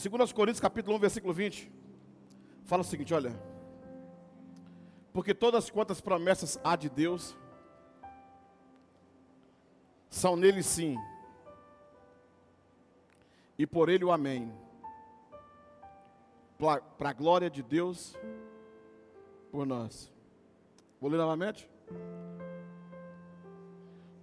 [0.00, 1.72] 2 Coríntios capítulo 1, versículo 20.
[2.62, 3.32] Fala o seguinte, olha.
[5.12, 7.36] Porque todas quantas promessas há de Deus,
[10.08, 10.96] são nele sim.
[13.58, 14.52] E por ele o amém.
[16.56, 18.16] Para a glória de Deus
[19.50, 20.12] por nós.
[21.00, 21.68] Vou ler novamente?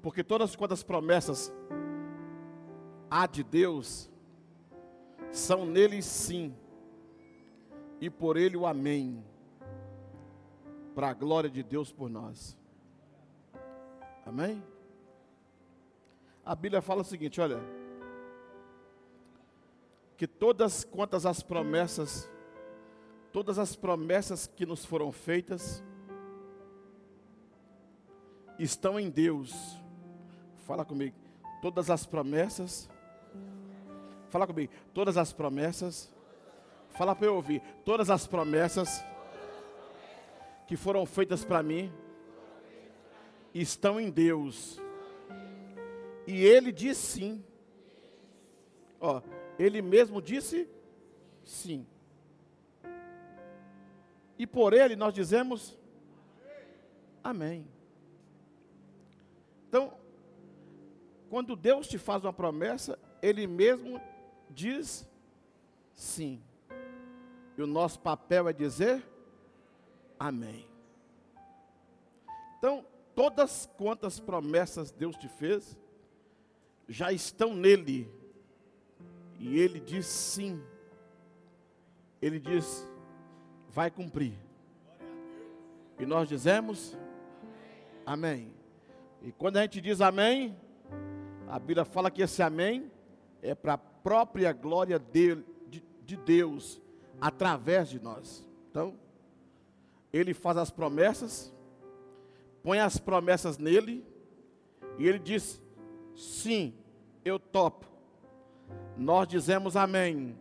[0.01, 1.53] Porque todas quantas promessas
[3.11, 4.09] há de Deus,
[5.35, 6.55] são nele sim,
[7.99, 9.23] e por ele o amém,
[10.95, 12.57] para a glória de Deus por nós.
[14.25, 14.63] Amém?
[16.43, 17.59] A Bíblia fala o seguinte: olha,
[20.15, 22.29] que todas quantas as promessas,
[23.33, 25.83] todas as promessas que nos foram feitas,
[28.57, 29.53] estão em Deus.
[30.65, 31.15] Fala comigo.
[31.61, 32.89] Todas as promessas.
[34.35, 34.73] Fala comigo.
[34.93, 36.13] Todas as promessas.
[36.89, 37.61] Fala para eu ouvir.
[37.85, 39.01] Todas as promessas
[40.67, 41.89] que foram feitas para mim
[43.53, 44.77] estão em Deus.
[46.27, 47.41] E ele diz sim.
[48.99, 49.21] Ó,
[49.57, 50.67] ele mesmo disse
[51.45, 51.87] sim.
[54.37, 55.79] E por ele nós dizemos
[57.23, 57.65] amém.
[59.69, 59.93] Então,
[61.29, 63.97] quando Deus te faz uma promessa, ele mesmo
[64.49, 65.07] diz
[65.93, 66.41] sim.
[67.57, 69.03] E o nosso papel é dizer
[70.19, 70.67] amém.
[72.57, 75.77] Então, todas quantas promessas Deus te fez,
[76.87, 78.11] já estão nele.
[79.39, 80.61] E ele diz sim.
[82.21, 82.87] Ele diz,
[83.69, 84.33] vai cumprir.
[85.99, 86.97] E nós dizemos,
[88.05, 88.53] amém.
[89.21, 90.57] E quando a gente diz amém,
[91.47, 92.91] a Bíblia fala que esse amém
[93.41, 95.35] é para própria glória de,
[95.67, 96.79] de, de Deus,
[97.19, 98.47] através de nós.
[98.69, 98.93] Então,
[100.13, 101.51] ele faz as promessas,
[102.61, 104.05] põe as promessas nele,
[104.99, 105.59] e ele diz:
[106.15, 106.75] Sim,
[107.25, 107.87] eu topo.
[108.95, 110.37] Nós dizemos amém.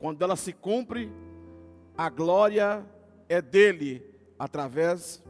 [0.00, 1.08] Quando ela se cumpre,
[1.96, 2.84] a glória
[3.28, 4.04] é dele
[4.36, 5.22] através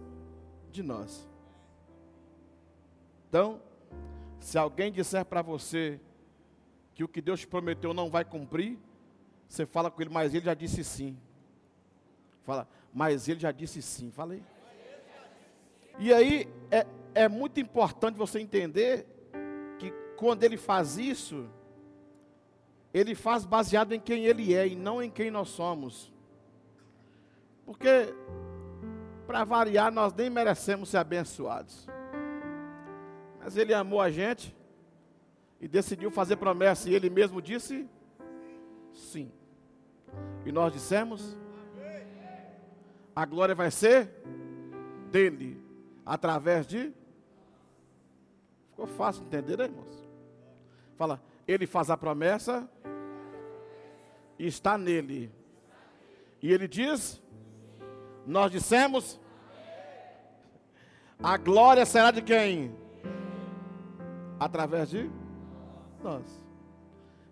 [0.73, 1.29] de nós.
[3.29, 3.61] Então,
[4.39, 6.01] se alguém disser para você
[7.01, 8.79] que o que Deus te prometeu não vai cumprir,
[9.49, 11.17] você fala com ele, mas ele já disse sim.
[12.45, 14.11] Fala, mas ele já disse sim.
[14.11, 14.43] Falei.
[15.99, 19.07] E aí é, é muito importante você entender
[20.17, 21.49] quando ele faz isso,
[22.93, 26.13] ele faz baseado em quem ele é e não em quem nós somos.
[27.65, 28.15] Porque,
[29.27, 31.89] para variar, nós nem merecemos ser abençoados.
[33.43, 34.55] Mas ele amou a gente
[35.61, 37.87] e decidiu fazer promessa, e ele mesmo disse
[38.93, 39.31] sim.
[40.45, 41.37] E nós dissemos:
[43.15, 44.11] a glória vai ser
[45.11, 45.63] dele,
[46.05, 46.93] através de.
[48.71, 50.09] Ficou fácil entender, né, irmãos?
[50.97, 52.69] Fala, ele faz a promessa
[54.39, 55.31] e está nele.
[56.41, 57.23] E ele diz:
[58.27, 59.21] Nós dissemos,
[61.23, 62.75] a glória será de quem?
[64.39, 65.11] Através de
[66.03, 66.43] nós.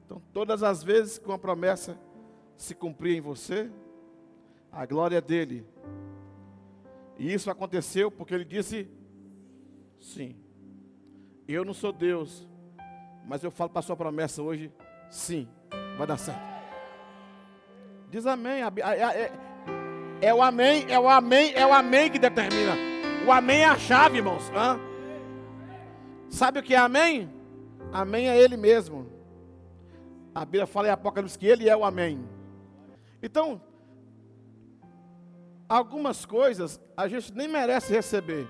[0.05, 1.99] Então, todas as vezes que uma promessa
[2.57, 3.71] se cumprir em você,
[4.73, 5.67] a glória é dele.
[7.19, 8.89] E isso aconteceu porque ele disse:
[10.01, 10.37] Sim,
[11.47, 12.47] eu não sou Deus,
[13.27, 14.73] mas eu falo para a sua promessa hoje,
[15.11, 15.49] sim,
[15.97, 16.41] vai dar certo.
[18.11, 18.63] Diz amém.
[18.63, 19.33] É,
[20.23, 22.75] é, o amém, é o amém, é o amém que determina.
[23.27, 24.51] O amém é a chave, irmãos.
[24.55, 24.81] Hã?
[26.31, 27.38] Sabe o que é amém?
[27.93, 29.11] Amém é Ele mesmo.
[30.35, 32.25] A Bíblia fala em Apocalipse que Ele é o amém.
[33.23, 33.61] Então,
[35.69, 38.49] algumas coisas a gente nem merece receber.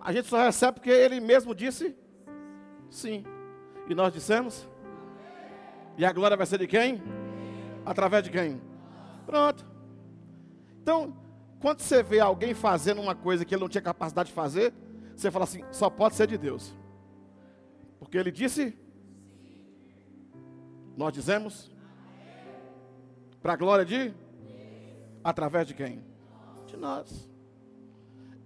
[0.00, 1.96] A gente só recebe porque Ele mesmo disse
[2.90, 3.24] Sim.
[3.88, 4.68] E nós dissemos?
[5.98, 7.02] E a glória vai ser de quem?
[7.84, 8.60] Através de quem?
[9.26, 9.66] Pronto.
[10.80, 11.16] Então,
[11.60, 14.72] quando você vê alguém fazendo uma coisa que ele não tinha capacidade de fazer,
[15.16, 16.76] você fala assim: só pode ser de Deus.
[18.14, 18.78] Porque ele disse.
[20.96, 21.74] Nós dizemos.
[23.42, 24.14] Para a glória de?
[25.24, 26.00] Através de quem?
[26.68, 27.28] De nós.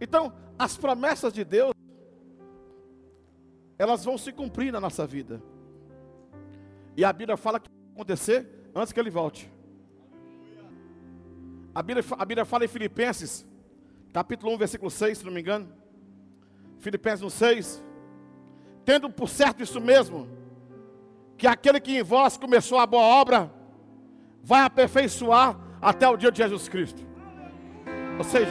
[0.01, 1.75] Então, as promessas de Deus
[3.79, 5.43] elas vão se cumprir na nossa vida.
[6.97, 9.53] E a Bíblia fala que vai acontecer antes que ele volte.
[11.75, 13.47] A Bíblia, a Bíblia fala em Filipenses,
[14.15, 15.71] capítulo 1, versículo 6, se não me engano.
[16.79, 17.88] Filipenses 1, 6.
[18.89, 20.27] Tendo por certo isso mesmo,
[21.37, 23.53] que aquele que em vós começou a boa obra
[24.43, 27.07] vai aperfeiçoar até o dia de Jesus Cristo.
[28.17, 28.51] Ou seja,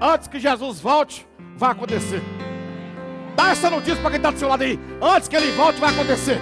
[0.00, 1.28] antes que Jesus volte,
[1.58, 2.22] vai acontecer.
[3.36, 4.80] Dá essa notícia para quem está do seu lado aí.
[4.98, 6.38] Antes que ele volte, vai acontecer.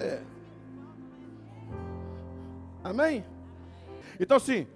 [0.00, 0.20] É.
[2.84, 3.24] Amém?
[4.20, 4.66] Então, assim,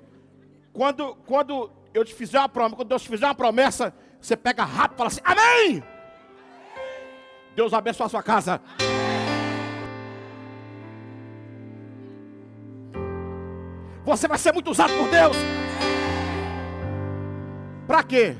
[0.72, 3.94] quando, quando eu te fizer uma promessa, quando Deus te fizer uma promessa,
[4.24, 5.84] você pega rápido e fala assim: Amém!
[7.54, 8.60] Deus abençoe a sua casa.
[14.02, 15.36] Você vai ser muito usado por Deus.
[17.86, 18.36] Para quê?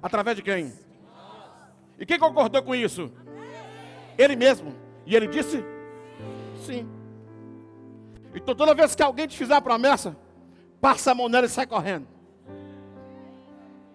[0.00, 0.72] Através de quem?
[1.98, 3.12] E quem concordou com isso?
[4.16, 4.72] Ele mesmo.
[5.04, 5.64] E ele disse:
[6.64, 6.88] Sim.
[8.32, 10.16] Então toda vez que alguém te fizer a promessa,
[10.80, 12.15] passa a mão nela e sai correndo.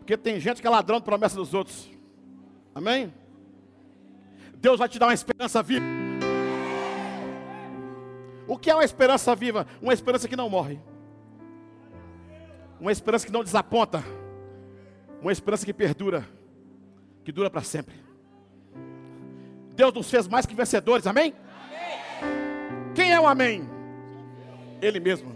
[0.01, 1.87] Porque tem gente que é ladrão de promessa dos outros.
[2.73, 3.13] Amém?
[4.55, 5.85] Deus vai te dar uma esperança viva.
[8.47, 9.67] O que é uma esperança viva?
[9.79, 10.79] Uma esperança que não morre.
[12.79, 14.03] Uma esperança que não desaponta.
[15.21, 16.27] Uma esperança que perdura.
[17.23, 17.95] Que dura para sempre.
[19.75, 21.35] Deus nos fez mais que vencedores, amém?
[22.19, 22.93] amém?
[22.95, 23.69] Quem é o amém?
[24.81, 25.31] Ele mesmo.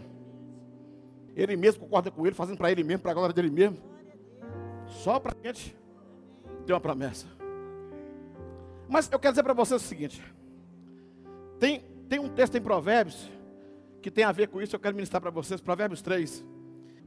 [1.35, 3.94] Ele mesmo concorda com ele, fazendo para ele mesmo, para a glória dele mesmo.
[4.87, 5.75] Só para a gente
[6.65, 7.27] ter uma promessa.
[8.87, 10.21] Mas eu quero dizer para vocês o seguinte:
[11.59, 13.29] tem, tem um texto em Provérbios
[14.01, 16.45] que tem a ver com isso, eu quero ministrar para vocês, Provérbios 3.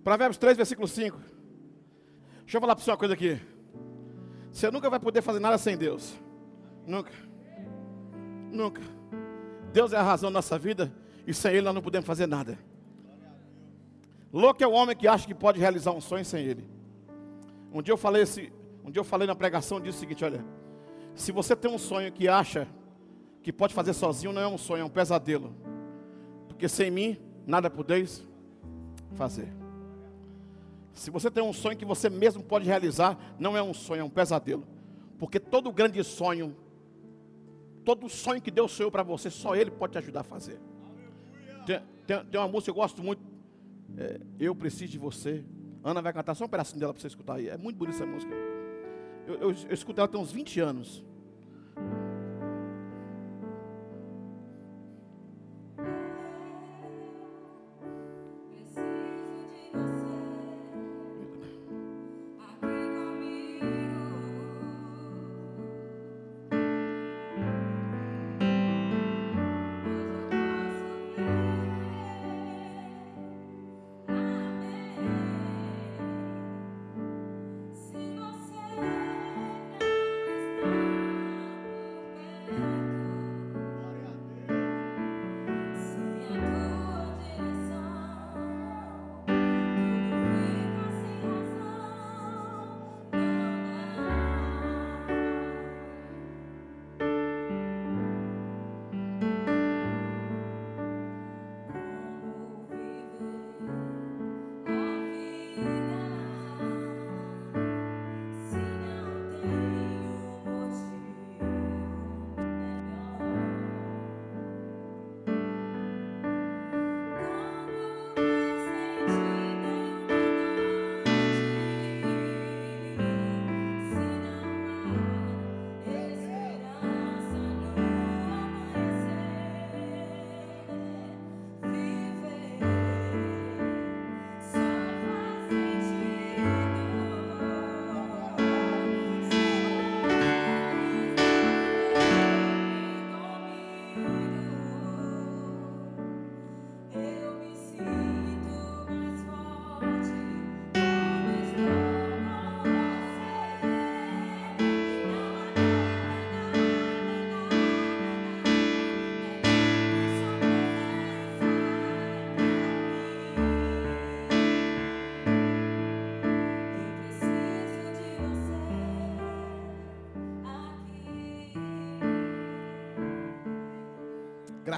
[0.02, 1.16] Provérbios 3, versículo 5.
[2.40, 3.40] Deixa eu falar para você uma coisa aqui.
[4.50, 6.18] Você nunca vai poder fazer nada sem Deus.
[6.84, 7.12] Nunca.
[8.50, 8.82] Nunca.
[9.72, 10.92] Deus é a razão da nossa vida
[11.26, 12.58] e sem Ele nós não podemos fazer nada.
[14.32, 16.77] Louco é o homem que acha que pode realizar um sonho sem Ele.
[17.72, 18.52] Um dia eu falei esse,
[18.84, 20.44] um dia eu falei na pregação disse o seguinte, olha,
[21.14, 22.68] se você tem um sonho que acha
[23.42, 25.54] que pode fazer sozinho, não é um sonho, é um pesadelo.
[26.46, 28.26] Porque sem mim nada podeis
[29.14, 29.48] fazer.
[30.92, 34.04] Se você tem um sonho que você mesmo pode realizar, não é um sonho, é
[34.04, 34.66] um pesadelo.
[35.18, 36.56] Porque todo grande sonho,
[37.84, 40.60] todo sonho que Deus sonhou para você, só Ele pode te ajudar a fazer.
[41.64, 43.22] Tem, tem, tem uma música que eu gosto muito,
[43.96, 45.44] é, Eu Preciso de Você.
[45.88, 47.48] Ana vai cantar só um pedacinho dela para você escutar aí.
[47.48, 48.32] É muito bonita essa música.
[49.26, 51.04] Eu, eu, eu escuto ela tem uns 20 anos.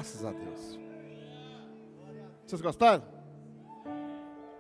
[0.01, 0.79] Graças a Deus.
[2.47, 3.05] Vocês gostaram?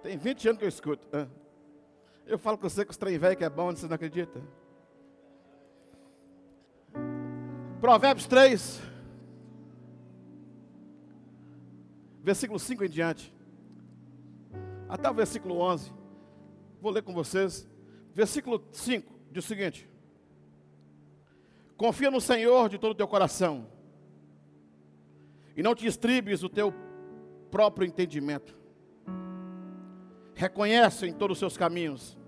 [0.02, 1.06] Tem 20 anos que eu escuto.
[2.26, 4.38] Eu falo com você que os trem velho que é bom, você não acredita?
[7.80, 8.82] Provérbios 3,
[12.22, 13.34] versículo 5 em diante,
[14.90, 15.90] até o versículo 11.
[16.82, 17.66] Vou ler com vocês.
[18.12, 19.88] Versículo 5 diz o seguinte:
[21.78, 23.79] Confia no Senhor de todo o teu coração.
[25.56, 26.72] E não te estribes o teu
[27.50, 28.58] próprio entendimento.
[30.34, 32.18] Reconhece em todos os seus caminhos.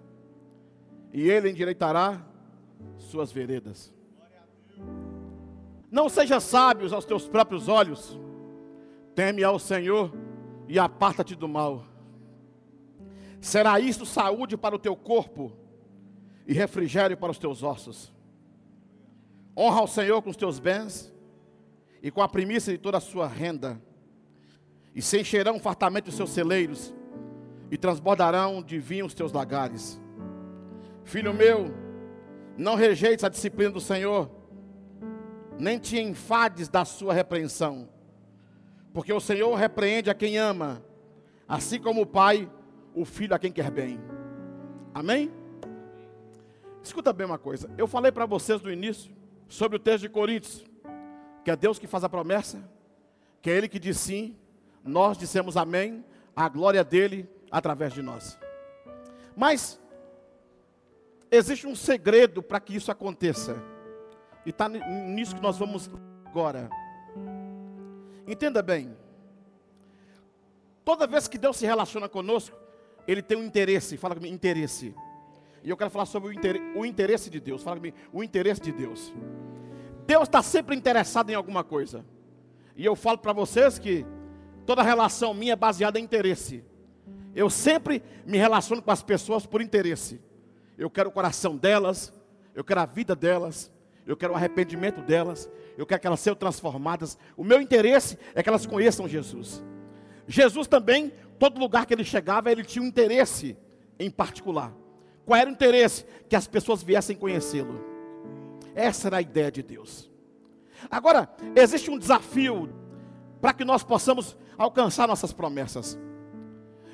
[1.13, 2.25] E Ele endireitará
[2.99, 3.93] suas veredas.
[5.91, 8.19] Não seja sábios aos teus próprios olhos.
[9.15, 10.13] Teme ao Senhor
[10.69, 11.85] e aparta-te do mal.
[13.41, 15.53] Será isto saúde para o teu corpo
[16.47, 18.13] e refrigério para os teus ossos.
[19.57, 21.13] Honra ao Senhor com os teus bens
[22.03, 23.81] e com a primícia de toda a sua renda.
[24.95, 26.93] E se encherão fartamente os seus celeiros
[27.71, 30.01] e transbordarão de vinho os teus lagares.
[31.05, 31.73] Filho meu,
[32.57, 34.31] não rejeites a disciplina do Senhor,
[35.59, 37.89] nem te enfades da sua repreensão,
[38.93, 40.85] porque o Senhor repreende a quem ama,
[41.49, 42.51] assim como o Pai,
[42.95, 43.99] o Filho a quem quer bem.
[44.93, 45.31] Amém?
[46.83, 49.15] Escuta bem uma coisa, eu falei para vocês no início
[49.49, 50.65] sobre o texto de Coríntios,
[51.45, 52.63] que é Deus que faz a promessa,
[53.41, 54.37] que é Ele que diz sim,
[54.85, 58.39] nós dissemos amém, a glória dele através de nós.
[59.37, 59.81] Mas
[61.31, 63.57] existe um segredo para que isso aconteça,
[64.45, 65.91] e está nisso que nós vamos
[66.25, 66.69] agora.
[68.27, 68.97] Entenda bem,
[70.85, 72.57] toda vez que Deus se relaciona conosco,
[73.07, 74.95] Ele tem um interesse, fala comigo, interesse.
[75.65, 77.63] E eu quero falar sobre o interesse, o interesse de Deus.
[77.63, 79.13] Fala comigo, o interesse de Deus.
[80.13, 82.05] Deus está sempre interessado em alguma coisa.
[82.77, 84.05] E eu falo para vocês que
[84.67, 86.63] toda relação minha é baseada em interesse.
[87.35, 90.21] Eu sempre me relaciono com as pessoas por interesse.
[90.77, 92.13] Eu quero o coração delas,
[92.55, 93.73] eu quero a vida delas,
[94.07, 97.17] eu quero o arrependimento delas, eu quero que elas sejam transformadas.
[97.35, 99.65] O meu interesse é que elas conheçam Jesus.
[100.29, 103.57] Jesus também, todo lugar que ele chegava, ele tinha um interesse
[103.99, 104.75] em particular.
[105.25, 106.05] Qual era o interesse?
[106.29, 107.92] Que as pessoas viessem conhecê-lo.
[108.75, 110.11] Essa era a ideia de Deus.
[110.91, 112.73] Agora, existe um desafio
[113.41, 115.99] para que nós possamos alcançar nossas promessas.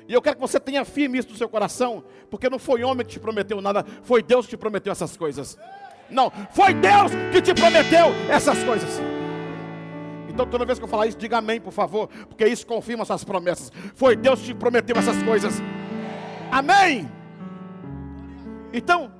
[0.07, 3.05] E eu quero que você tenha firme isso no seu coração, porque não foi homem
[3.05, 5.57] que te prometeu nada, foi Deus que te prometeu essas coisas.
[6.09, 8.99] Não, foi Deus que te prometeu essas coisas.
[10.27, 13.23] Então, toda vez que eu falar isso, diga amém, por favor, porque isso confirma essas
[13.23, 13.71] promessas.
[13.93, 15.55] Foi Deus que te prometeu essas coisas.
[16.51, 17.07] Amém.
[18.73, 19.11] Então,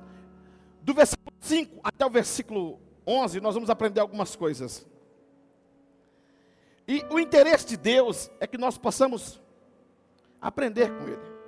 [0.82, 4.86] do versículo 5 até o versículo 11, nós vamos aprender algumas coisas.
[6.86, 9.40] E o interesse de Deus é que nós possamos
[10.40, 11.40] aprender com Ele.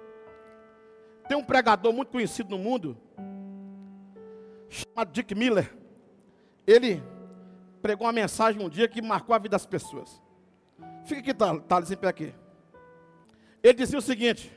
[1.29, 2.99] Tem um pregador muito conhecido no mundo,
[4.69, 5.73] chamado Dick Miller.
[6.67, 7.01] Ele
[7.81, 10.21] pregou uma mensagem um dia que marcou a vida das pessoas.
[11.05, 12.35] Fica aqui, Thales, em pé aqui.
[13.63, 14.53] Ele dizia o seguinte: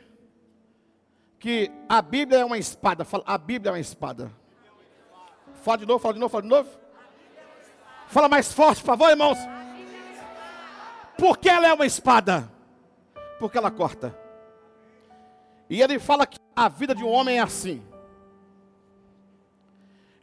[1.38, 3.06] que a Bíblia é uma espada.
[3.06, 4.32] Fala, a Bíblia é uma espada.
[5.66, 6.70] Fala de novo, fala de novo, fala de novo.
[8.06, 9.40] Fala mais forte, por favor, irmãos.
[11.18, 12.48] Por que ela é uma espada?
[13.40, 14.16] Porque ela corta.
[15.68, 17.84] E ele fala que a vida de um homem é assim.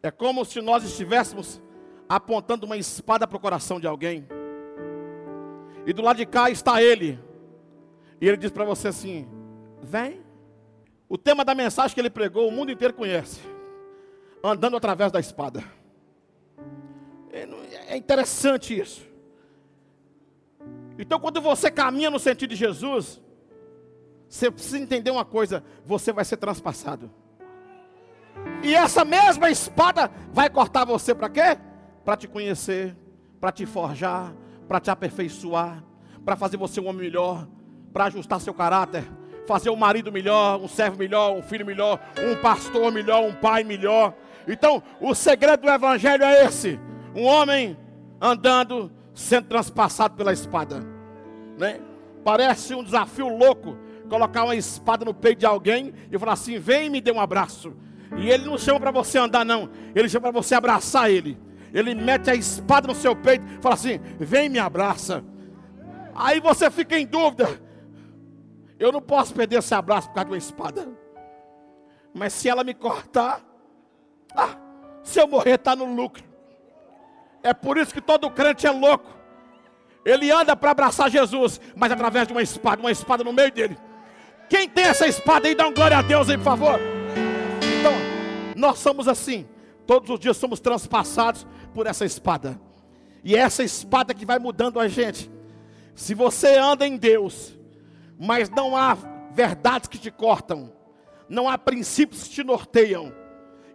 [0.01, 1.61] É como se nós estivéssemos
[2.09, 4.25] apontando uma espada para o coração de alguém.
[5.85, 7.19] E do lado de cá está ele.
[8.21, 9.29] E ele diz para você assim:
[9.83, 10.23] vem.
[11.09, 13.41] O tema da mensagem que ele pregou, o mundo inteiro conhece.
[14.43, 15.63] Andando através da espada.
[17.33, 17.49] É,
[17.89, 19.07] é interessante isso.
[20.99, 23.21] Então, quando você caminha no sentido de Jesus,
[24.29, 27.11] você precisa entender uma coisa: você vai ser transpassado.
[28.63, 31.59] E essa mesma espada vai cortar você para quê?
[32.05, 32.97] Para te conhecer,
[33.41, 34.35] para te forjar,
[34.67, 35.85] para te aperfeiçoar,
[36.25, 37.47] para fazer você um homem melhor,
[37.93, 39.05] para ajustar seu caráter,
[39.47, 43.65] fazer um marido melhor, um servo melhor, um filho melhor, um pastor melhor, um pai
[43.65, 44.15] melhor.
[44.47, 46.79] Então, o segredo do evangelho é esse:
[47.15, 47.77] um homem
[48.21, 50.85] andando, sendo transpassado pela espada.
[51.59, 51.81] Né?
[52.25, 53.77] Parece um desafio louco
[54.09, 57.21] colocar uma espada no peito de alguém e falar assim: vem e me dê um
[57.21, 57.75] abraço.
[58.17, 59.71] E ele não chama para você andar, não.
[59.95, 61.39] Ele chama para você abraçar ele.
[61.73, 65.25] Ele mete a espada no seu peito e fala assim: vem me abraça.
[66.15, 67.59] Aí você fica em dúvida
[68.83, 70.89] eu não posso perder esse abraço por causa de uma espada.
[72.13, 73.41] Mas se ela me cortar,
[74.37, 74.57] ah,
[75.03, 76.25] se eu morrer, está no lucro.
[77.43, 79.11] É por isso que todo crente é louco.
[80.05, 83.77] Ele anda para abraçar Jesus, mas através de uma espada, uma espada no meio dele.
[84.49, 86.81] Quem tem essa espada aí, dá um glória a Deus aí, por favor.
[87.81, 87.93] Então,
[88.57, 89.47] nós somos assim.
[89.87, 92.61] Todos os dias somos transpassados por essa espada.
[93.25, 95.31] E é essa espada que vai mudando a gente.
[95.95, 97.57] Se você anda em Deus,
[98.19, 98.97] mas não há
[99.33, 100.73] verdades que te cortam,
[101.29, 103.13] não há princípios que te norteiam.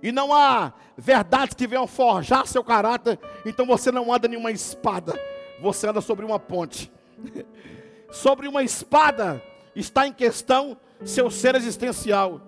[0.02, 4.52] E não há verdades que venham forjar seu caráter, então você não anda em uma
[4.52, 5.20] espada,
[5.60, 6.92] você anda sobre uma ponte.
[8.12, 9.42] sobre uma espada
[9.76, 12.42] está em questão seu ser existencial.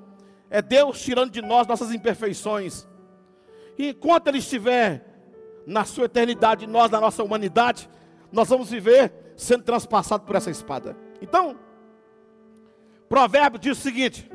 [0.50, 2.88] É Deus tirando de nós nossas imperfeições.
[3.78, 5.06] E enquanto Ele estiver
[5.66, 7.90] na sua eternidade, nós na nossa humanidade,
[8.32, 10.98] nós vamos viver sendo transpassados por essa espada.
[11.22, 11.58] Então,
[13.08, 14.30] Provérbio diz o seguinte: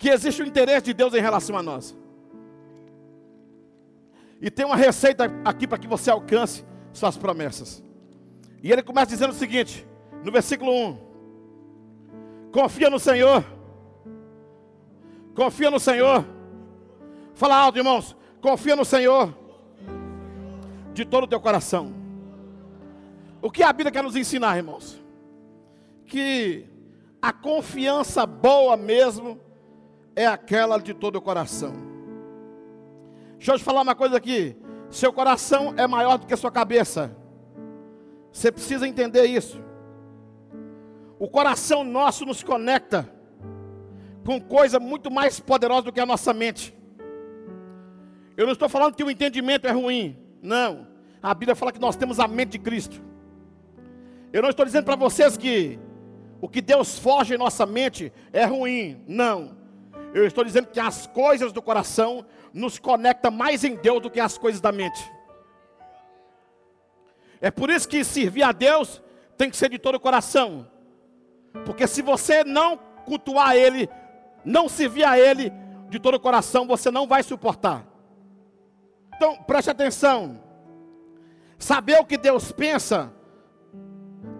[0.00, 1.94] que existe o interesse de Deus em relação a nós.
[4.40, 7.84] E tem uma receita aqui para que você alcance suas promessas.
[8.62, 9.86] E ele começa dizendo o seguinte,
[10.24, 10.98] no versículo 1:
[12.50, 13.44] Confia no Senhor.
[15.34, 16.24] Confia no Senhor.
[17.34, 18.16] Fala alto, irmãos.
[18.40, 19.36] Confia no Senhor
[20.94, 21.92] de todo o teu coração.
[23.42, 24.98] O que a Bíblia quer nos ensinar, irmãos?
[26.06, 26.66] Que
[27.20, 29.49] a confiança boa mesmo
[30.14, 31.74] é aquela de todo o coração.
[33.36, 34.56] Deixa eu te falar uma coisa aqui.
[34.90, 37.16] Seu coração é maior do que sua cabeça.
[38.32, 39.62] Você precisa entender isso.
[41.18, 43.08] O coração nosso nos conecta
[44.24, 46.76] com coisa muito mais poderosa do que a nossa mente.
[48.36, 50.18] Eu não estou falando que o entendimento é ruim.
[50.42, 50.86] Não.
[51.22, 53.02] A Bíblia fala que nós temos a mente de Cristo.
[54.32, 55.78] Eu não estou dizendo para vocês que
[56.40, 59.02] o que Deus foge em nossa mente é ruim.
[59.06, 59.59] Não.
[60.12, 64.18] Eu estou dizendo que as coisas do coração nos conectam mais em Deus do que
[64.18, 65.00] as coisas da mente.
[67.40, 69.00] É por isso que servir a Deus
[69.36, 70.68] tem que ser de todo o coração.
[71.64, 73.88] Porque se você não cultuar Ele,
[74.44, 75.52] não servir a Ele
[75.88, 77.86] de todo o coração, você não vai suportar.
[79.14, 80.42] Então, preste atenção.
[81.58, 83.12] Saber o que Deus pensa,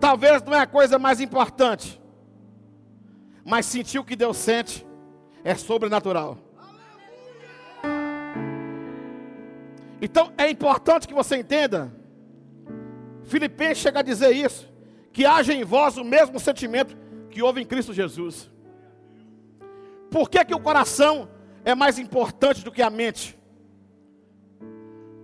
[0.00, 2.00] talvez não é a coisa mais importante.
[3.44, 4.86] Mas sentir o que Deus sente
[5.44, 6.38] é sobrenatural.
[10.00, 11.92] Então é importante que você entenda.
[13.24, 14.68] Filipenses chega a dizer isso:
[15.12, 16.96] que haja em vós o mesmo sentimento
[17.30, 18.50] que houve em Cristo Jesus.
[20.10, 21.28] Por que, que o coração
[21.64, 23.38] é mais importante do que a mente?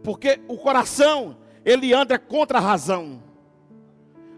[0.04, 3.22] Porque o coração, ele anda contra a razão.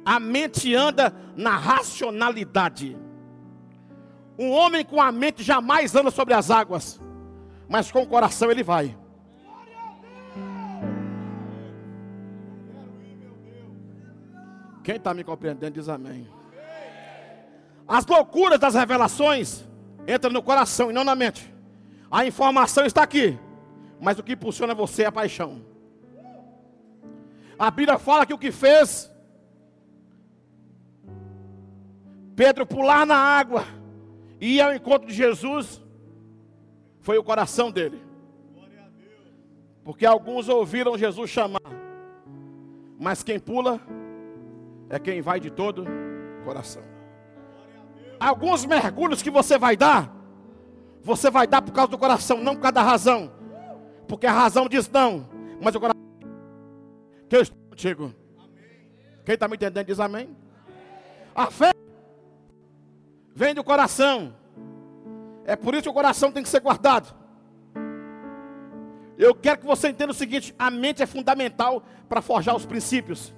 [0.05, 2.97] A mente anda na racionalidade.
[4.39, 7.01] Um homem com a mente jamais anda sobre as águas,
[7.69, 8.97] mas com o coração ele vai.
[14.85, 16.27] Quem está me compreendendo diz amém.
[17.87, 19.67] As loucuras das revelações
[20.07, 21.53] entram no coração e não na mente.
[22.11, 23.39] A informação está aqui,
[24.01, 25.63] mas o que impulsiona você é a paixão.
[27.59, 29.11] A Bíblia fala que o que fez
[32.37, 33.65] Pedro pular na água
[34.41, 35.83] ir ao encontro de Jesus
[37.01, 38.03] foi o coração dele.
[39.85, 41.63] Porque alguns ouviram Jesus chamar,
[42.99, 43.81] mas quem pula
[44.91, 45.87] é quem vai de todo
[46.45, 46.83] coração.
[48.21, 50.15] Alguns mergulhos que você vai dar,
[51.03, 53.33] você vai dar por causa do coração, não por causa da razão.
[54.07, 55.29] Porque a razão diz não,
[55.61, 56.03] mas o coração
[57.29, 58.15] que eu estou contigo.
[59.25, 60.35] Quem está me entendendo diz amém.
[61.35, 61.71] A fé
[63.39, 64.35] vem do coração.
[65.45, 67.15] É por isso que o coração tem que ser guardado.
[69.17, 73.33] Eu quero que você entenda o seguinte: a mente é fundamental para forjar os princípios,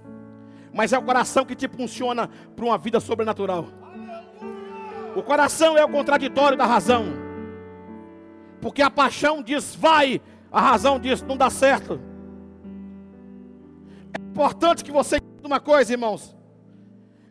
[0.72, 3.66] mas é o coração que te funciona para uma vida sobrenatural.
[5.14, 7.04] O coração é o contraditório da razão,
[8.62, 10.18] porque a paixão diz vai,
[10.50, 12.00] a razão diz não dá certo.
[14.18, 16.34] É importante que você entenda uma coisa, irmãos: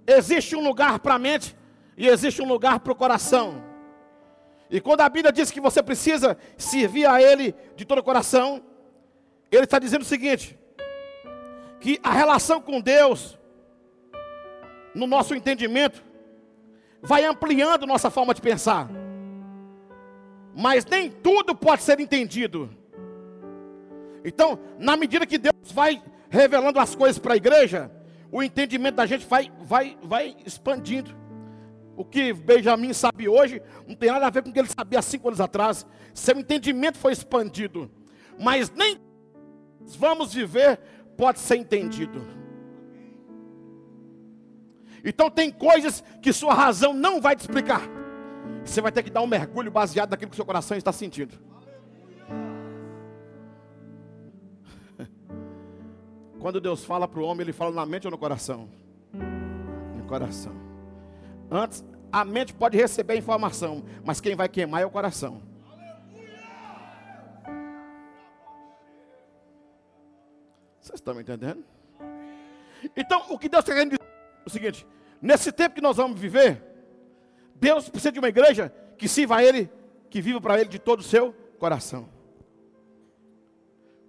[0.06, 1.58] existe um lugar para a mente
[2.00, 3.62] e existe um lugar para o coração.
[4.70, 8.64] E quando a Bíblia diz que você precisa servir a Ele de todo o coração,
[9.52, 10.58] Ele está dizendo o seguinte:
[11.82, 13.38] que a relação com Deus,
[14.96, 16.02] no nosso entendimento,
[17.02, 18.90] vai ampliando nossa forma de pensar.
[20.56, 22.70] Mas nem tudo pode ser entendido.
[24.24, 27.92] Então, na medida que Deus vai revelando as coisas para a igreja,
[28.32, 31.19] o entendimento da gente vai, vai, vai expandindo.
[32.00, 35.02] O que Benjamin sabe hoje não tem nada a ver com o que ele sabia
[35.02, 35.86] cinco anos atrás.
[36.14, 37.92] Seu entendimento foi expandido.
[38.40, 38.98] Mas nem
[39.98, 40.80] vamos viver
[41.18, 42.26] pode ser entendido.
[45.04, 47.82] Então tem coisas que sua razão não vai te explicar.
[48.64, 51.38] Você vai ter que dar um mergulho baseado naquilo que seu coração está sentindo.
[56.40, 58.70] Quando Deus fala para o homem, ele fala na mente ou no coração?
[59.98, 60.69] No coração.
[61.52, 65.42] Antes, a mente pode receber a informação, mas quem vai queimar é o coração.
[70.80, 71.64] Vocês estão me entendendo?
[72.96, 74.88] Então, o que Deus está querendo dizer é o seguinte:
[75.22, 76.64] nesse tempo que nós vamos viver,
[77.56, 79.70] Deus precisa de uma igreja que sirva a Ele,
[80.10, 82.10] que viva para Ele de todo o seu coração.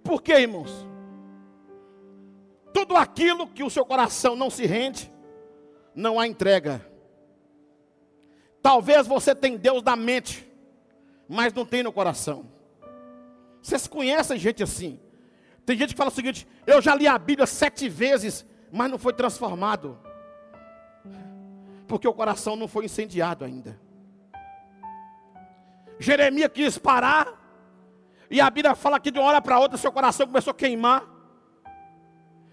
[0.03, 0.87] Por quê, irmãos?
[2.73, 5.11] Tudo aquilo que o seu coração não se rende,
[5.93, 6.90] não há entrega.
[8.61, 10.47] Talvez você tenha Deus na mente,
[11.27, 12.45] mas não tem no coração.
[13.61, 14.99] Vocês conhecem gente assim?
[15.65, 18.97] Tem gente que fala o seguinte: eu já li a Bíblia sete vezes, mas não
[18.97, 19.99] foi transformado,
[21.87, 23.79] porque o coração não foi incendiado ainda.
[25.99, 27.27] Jeremias quis parar,
[28.29, 31.05] e a Bíblia fala que de uma hora para outra seu coração começou a queimar.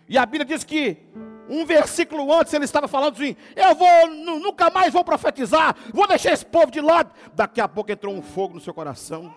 [0.08, 1.06] E a Bíblia diz que
[1.48, 4.06] um versículo antes ele estava falando assim: Eu vou,
[4.38, 7.10] nunca mais vou profetizar, vou deixar esse povo de lado.
[7.34, 9.34] Daqui a pouco entrou um fogo no seu coração.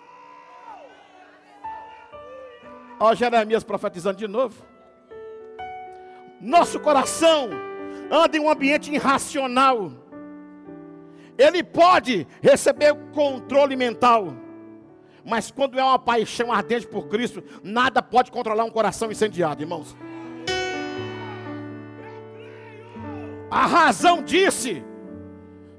[3.00, 4.64] Ó, Jeremias profetizando de novo.
[6.40, 7.50] Nosso coração
[8.12, 9.92] anda em um ambiente irracional.
[11.38, 14.34] Ele pode receber controle mental.
[15.24, 19.96] Mas quando é uma paixão ardente por Cristo, nada pode controlar um coração incendiado, irmãos.
[23.52, 24.82] A razão disse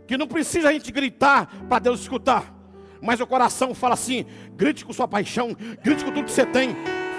[0.07, 2.55] que não precisa a gente gritar para Deus escutar.
[3.01, 6.77] Mas o coração fala assim: grite com sua paixão, grite com tudo que você tem,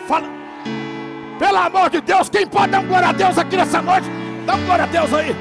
[0.08, 0.28] Fala.
[1.40, 4.08] Pelo amor de Deus, quem pode dar um glória a Deus aqui nessa noite?
[4.46, 5.36] Dá um glória a Deus aí.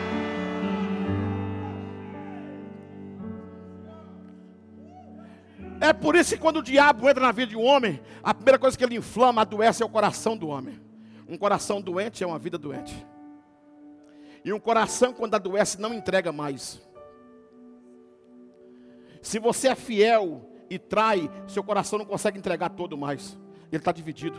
[5.81, 8.59] É por isso que quando o diabo entra na vida de um homem, a primeira
[8.59, 10.81] coisa que ele inflama, adoece é o coração do homem.
[11.29, 13.05] Um coração doente é uma vida doente.
[14.45, 16.81] E um coração, quando adoece, não entrega mais.
[19.21, 23.39] Se você é fiel e trai, seu coração não consegue entregar todo mais.
[23.71, 24.39] Ele está dividido.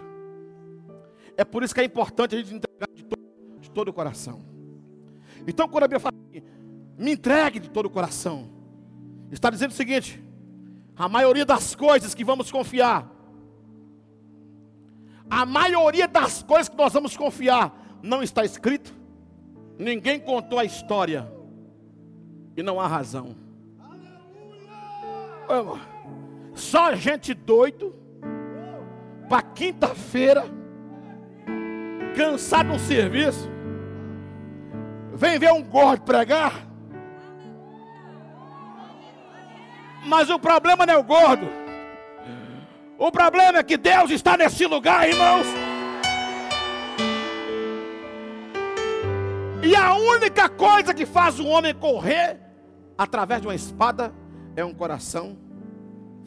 [1.38, 3.22] É por isso que é importante a gente entregar de todo,
[3.60, 4.44] de todo o coração.
[5.48, 6.44] Então, quando a Bíblia fala assim,
[6.98, 8.50] me entregue de todo o coração,
[9.32, 10.22] está dizendo o seguinte:
[10.96, 13.10] a maioria das coisas que vamos confiar,
[15.30, 18.94] a maioria das coisas que nós vamos confiar, não está escrito,
[19.84, 21.32] ninguém contou a história,
[22.56, 23.36] e não há razão.
[26.54, 27.96] Só gente doido,
[29.28, 30.46] para quinta-feira,
[32.16, 33.50] cansado do serviço,
[35.14, 36.68] vem ver um gordo pregar.
[40.06, 41.48] Mas o problema não é o gordo.
[42.98, 45.48] O problema é que Deus está nesse lugar, irmãos.
[49.64, 52.38] E a única coisa que faz um homem correr
[52.98, 54.14] através de uma espada
[54.58, 55.38] é um coração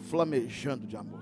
[0.08, 1.20] flamejando de amor.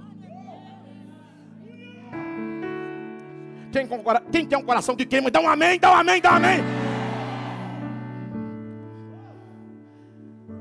[3.72, 3.88] Quem,
[4.31, 6.59] quem tem um coração que queima, dá um amém, dá um amém, dá um amém.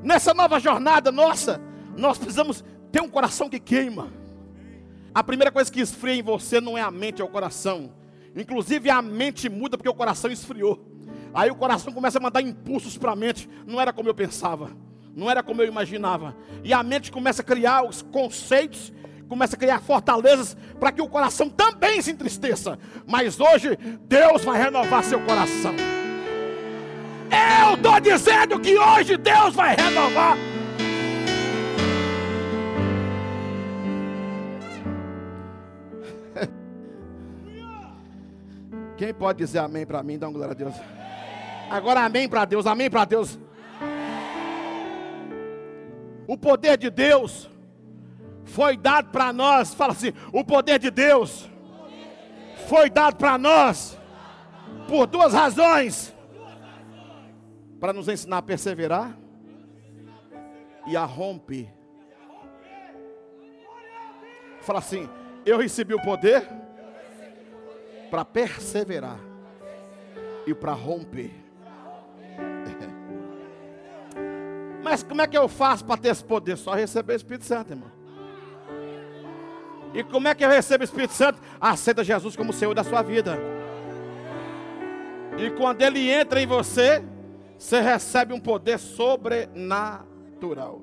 [0.02, 1.62] Nessa nova jornada nossa,
[1.96, 4.12] nós precisamos ter um coração que queima.
[5.14, 7.94] A primeira coisa que esfria em você não é a mente, é o coração.
[8.36, 10.93] Inclusive a mente muda porque o coração esfriou.
[11.34, 13.50] Aí o coração começa a mandar impulsos para a mente.
[13.66, 14.70] Não era como eu pensava,
[15.16, 16.36] não era como eu imaginava.
[16.64, 18.94] E a mente começa a criar os conceitos
[19.34, 22.78] começa a criar fortalezas para que o coração também se entristeça.
[23.08, 23.76] Mas hoje
[24.08, 25.74] Deus vai renovar seu coração.
[27.32, 30.38] Eu estou dizendo que hoje Deus vai renovar.
[38.98, 40.20] Quem pode dizer amém para mim?
[40.20, 40.76] Dá uma glória a Deus.
[41.74, 43.40] Agora amém para Deus, amém para Deus.
[46.28, 47.50] O poder de Deus
[48.46, 51.50] foi dado para nós, fala assim: o poder de Deus
[52.68, 53.98] foi dado para nós
[54.88, 56.14] por duas razões:
[57.80, 59.18] para nos ensinar a perseverar
[60.86, 61.74] e a romper.
[64.62, 65.10] Fala assim:
[65.44, 66.48] eu recebi o poder
[68.12, 69.18] para perseverar
[70.46, 71.43] e para romper.
[74.84, 76.58] Mas como é que eu faço para ter esse poder?
[76.58, 77.90] Só receber o Espírito Santo, irmão.
[79.94, 81.40] E como é que eu recebo o Espírito Santo?
[81.62, 83.40] Aceita Jesus como Senhor da sua vida.
[85.38, 87.04] E quando ele entra em você,
[87.58, 90.82] você recebe um poder sobrenatural.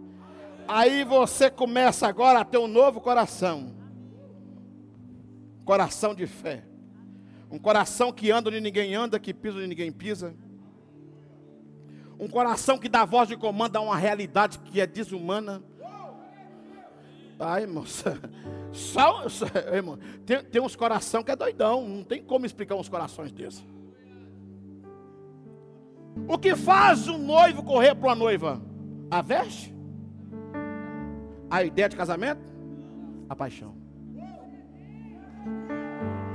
[0.67, 3.75] Aí você começa agora a ter um novo coração.
[5.65, 6.65] Coração de fé.
[7.51, 10.35] Um coração que anda onde ninguém anda, que pisa onde ninguém pisa.
[12.21, 15.61] Um coração que dá voz de comando a uma realidade que é desumana
[17.41, 18.05] Ai, irmãos.
[18.73, 21.89] Só, só, irmão, tem, tem uns coração que é doidão.
[21.89, 23.67] Não tem como explicar uns corações desses.
[26.29, 28.63] O que faz um noivo correr para uma noiva?
[29.11, 29.75] A veste?
[31.51, 32.41] A ideia de casamento?
[33.29, 33.75] A paixão.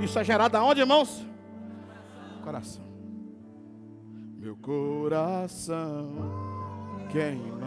[0.02, 1.24] Isso é gerado aonde, irmãos?
[2.44, 2.85] Coração.
[4.46, 6.08] Meu coração
[7.10, 7.66] queima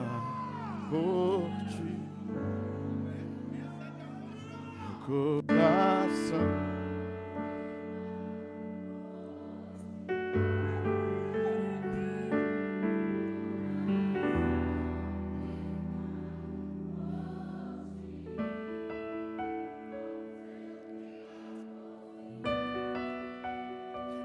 [0.89, 1.99] por ti.
[4.79, 6.39] Meu coração.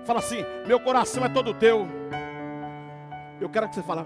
[0.05, 1.89] Fala assim: meu coração é todo teu.
[3.55, 4.05] Quero que você fale.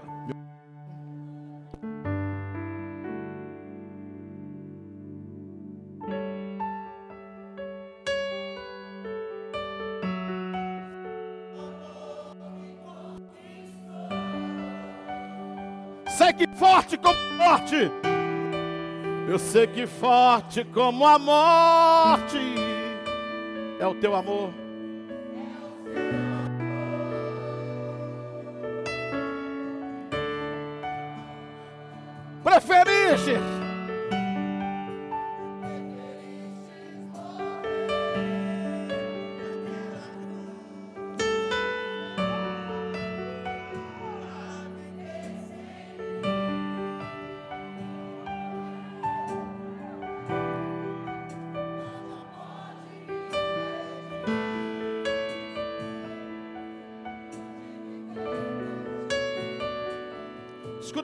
[16.09, 17.91] Sei que forte como morte.
[19.27, 22.37] Eu sei que forte como a morte
[23.79, 24.68] é o teu amor.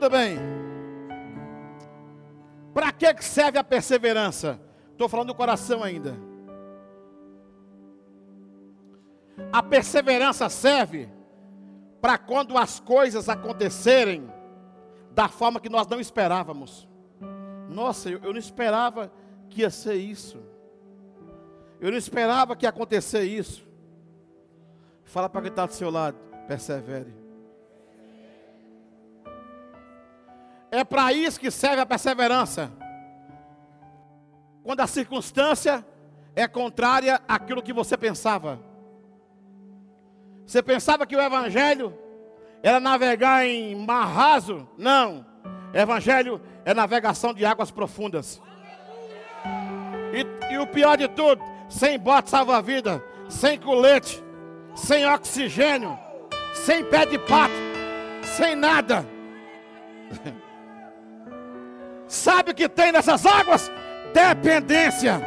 [0.05, 0.37] Escuta bem.
[2.73, 4.59] Para que serve a perseverança?
[4.91, 6.15] Estou falando do coração ainda.
[9.51, 11.09] A perseverança serve
[11.99, 14.31] para quando as coisas acontecerem
[15.11, 16.87] da forma que nós não esperávamos.
[17.67, 19.11] Nossa, eu, eu não esperava
[19.49, 20.39] que ia ser isso.
[21.79, 23.67] Eu não esperava que ia acontecer isso.
[25.03, 27.24] Fala para quem está do seu lado, persevere.
[30.71, 32.71] É para isso que serve a perseverança.
[34.63, 35.85] Quando a circunstância
[36.35, 38.59] é contrária àquilo que você pensava.
[40.45, 41.97] Você pensava que o evangelho
[42.61, 44.67] era navegar em mar raso?
[44.77, 45.25] Não.
[45.73, 48.41] Evangelho é navegação de águas profundas.
[50.13, 54.23] E, e o pior de tudo, sem bote salva-vida, sem colete,
[54.75, 55.97] sem oxigênio,
[56.53, 57.53] sem pé de pato,
[58.23, 59.05] sem nada.
[62.07, 63.71] Sabe o que tem nessas águas?
[64.13, 65.21] Dependência.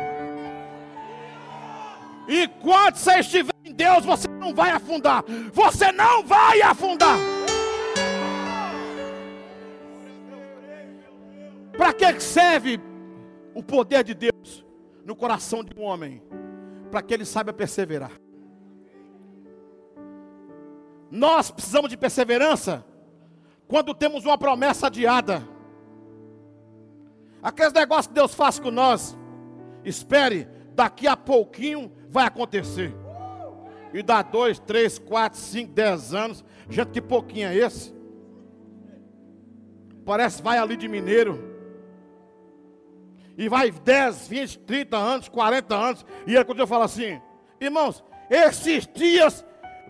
[2.28, 5.24] E quando você estiver em Deus, você não vai afundar.
[5.52, 7.16] Você não vai afundar.
[11.76, 12.80] Para que serve
[13.54, 14.64] o poder de Deus
[15.04, 16.22] no coração de um homem?
[16.90, 18.12] Para que ele saiba perseverar.
[21.10, 22.84] Nós precisamos de perseverança
[23.66, 25.42] quando temos uma promessa adiada.
[27.42, 29.16] Aqueles negócios que Deus faz com nós,
[29.84, 32.94] espere, daqui a pouquinho vai acontecer.
[33.92, 36.44] E dá dois, três, quatro, cinco, dez anos.
[36.68, 37.94] Gente, que pouquinho é esse?
[40.04, 41.56] Parece vai ali de mineiro.
[43.36, 46.06] E vai 10, 20, 30 anos, 40 anos.
[46.26, 47.20] E aí quando eu falo assim,
[47.60, 49.44] irmãos, esses dias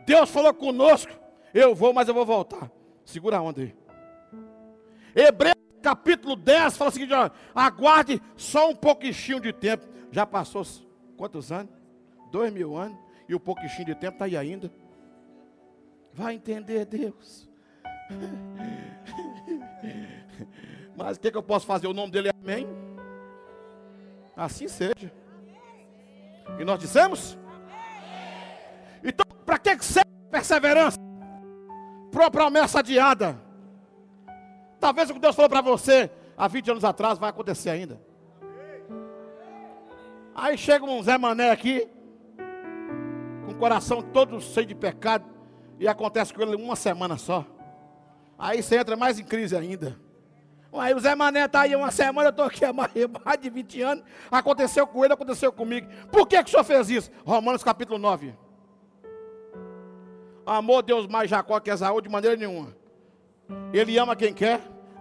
[0.08, 1.12] Deus falou conosco.
[1.52, 2.70] Eu vou, mas eu vou voltar.
[3.04, 3.74] Segura a onda aí.
[5.14, 5.54] Hebreus
[5.88, 9.86] capítulo 10 fala o seguinte: ó, aguarde só um pouquinho de tempo.
[10.10, 10.62] Já passou
[11.16, 11.72] quantos anos?
[12.30, 12.98] Dois mil anos.
[13.28, 14.70] E o pouquinho de tempo está aí ainda.
[16.12, 17.48] Vai entender Deus.
[20.96, 21.86] Mas o que, que eu posso fazer?
[21.86, 22.66] O nome dele é Amém.
[24.36, 25.12] Assim seja.
[26.58, 27.38] E nós dissemos?
[29.02, 30.98] Então, para que serve perseverança?
[32.10, 33.47] Para promessa adiada.
[34.80, 38.00] Talvez o que Deus falou para você há 20 anos atrás vai acontecer ainda.
[40.34, 41.88] Aí chega um Zé Mané aqui,
[43.44, 45.24] com o coração todo cheio de pecado,
[45.80, 47.44] e acontece com ele uma semana só.
[48.38, 49.98] Aí você entra mais em crise ainda.
[50.72, 52.92] Aí o Zé Mané está aí uma semana, eu estou aqui há mais
[53.40, 54.04] de 20 anos.
[54.30, 55.88] Aconteceu com ele, aconteceu comigo.
[56.12, 57.10] Por que, que o senhor fez isso?
[57.24, 58.32] Romanos capítulo 9.
[60.46, 62.77] Amor Deus mais Jacó que Esaú de maneira nenhuma.
[63.72, 64.60] Ele ama quem quer,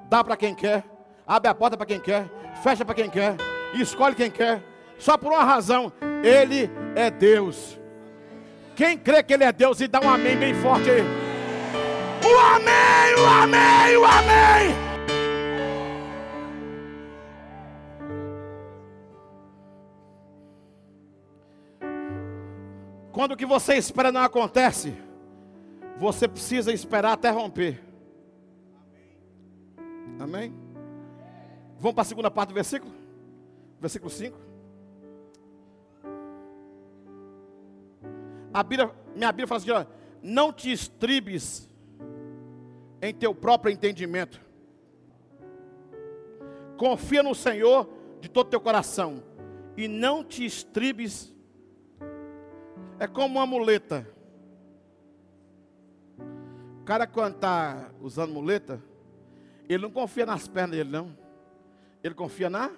[0.10, 0.83] dá para quem quer,
[1.25, 2.29] abre a porta para quem quer,
[2.63, 3.36] fecha para quem quer.
[3.73, 4.63] escolhe quem quer.
[4.97, 5.91] Só por uma razão:
[6.23, 7.79] Ele é Deus.
[8.75, 11.01] Quem crê que Ele é Deus e dá um amém bem forte aí.
[12.23, 14.88] O amém, o amém, o amém.
[23.12, 24.93] Quando o que você espera não acontece,
[25.99, 27.87] você precisa esperar até romper.
[30.19, 30.53] Amém?
[31.80, 32.91] Vamos para a segunda parte do versículo?
[33.80, 34.38] Versículo 5.
[38.53, 39.86] A Bíblia, minha Bíblia fala assim: ó,
[40.21, 41.69] não te estribes
[43.01, 44.41] em teu próprio entendimento.
[46.77, 47.88] Confia no Senhor
[48.19, 49.23] de todo teu coração
[49.75, 51.34] e não te estribes.
[52.99, 54.08] É como uma muleta.
[56.82, 58.82] O cara quando está usando muleta,
[59.67, 61.17] ele não confia nas pernas dele não.
[62.03, 62.71] Ele confia na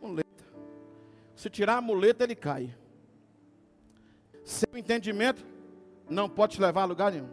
[0.00, 0.44] muleta.
[1.34, 2.74] Se tirar a muleta, ele cai.
[4.44, 5.44] Seu entendimento
[6.08, 7.28] não pode te levar a lugar nenhum.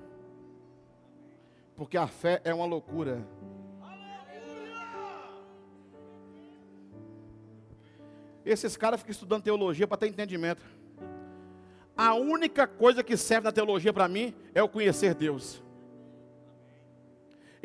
[1.76, 3.26] Porque a fé é uma loucura.
[8.46, 10.62] Esses caras ficam estudando teologia para ter entendimento.
[11.98, 15.65] A única coisa que serve na teologia para mim é o conhecer Deus.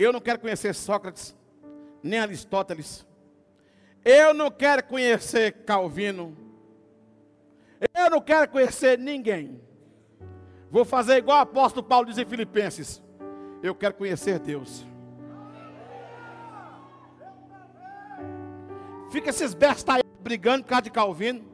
[0.00, 1.36] Eu não quero conhecer Sócrates,
[2.02, 3.06] nem Aristóteles.
[4.02, 6.34] Eu não quero conhecer Calvino.
[7.94, 9.60] Eu não quero conhecer ninguém.
[10.70, 13.02] Vou fazer igual o apóstolo Paulo diz em Filipenses.
[13.62, 14.86] Eu quero conhecer Deus.
[19.10, 21.44] Fica esses bestas brigando por causa de Calvino.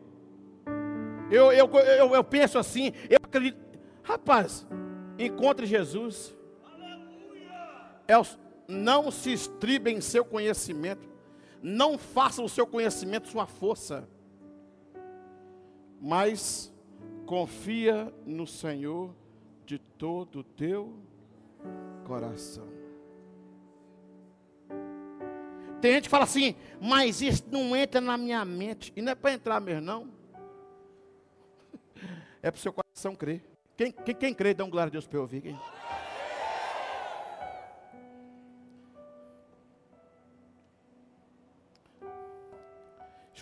[1.33, 3.59] Eu, eu, eu, eu penso assim, eu acredito.
[4.05, 4.65] Rapaz,
[5.19, 6.36] encontre Jesus.
[8.69, 11.09] Não se estribe em seu conhecimento.
[11.63, 14.09] Não faça o seu conhecimento sua força.
[16.01, 16.73] Mas
[17.27, 19.15] confia no Senhor
[19.65, 20.95] de todo o teu
[22.05, 22.67] coração.
[25.81, 28.93] Tem gente que fala assim, mas isso não entra na minha mente.
[28.97, 30.09] E não é para entrar mesmo, não.
[32.43, 33.43] É para o seu coração crer.
[33.77, 35.43] Quem, quem, quem crê, dá um glória a Deus para eu ouvir.
[35.43, 35.59] Quem?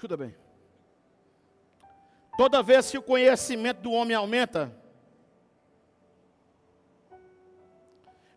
[0.05, 0.37] Escuta bem.
[2.37, 4.71] Toda vez que o conhecimento do homem aumenta,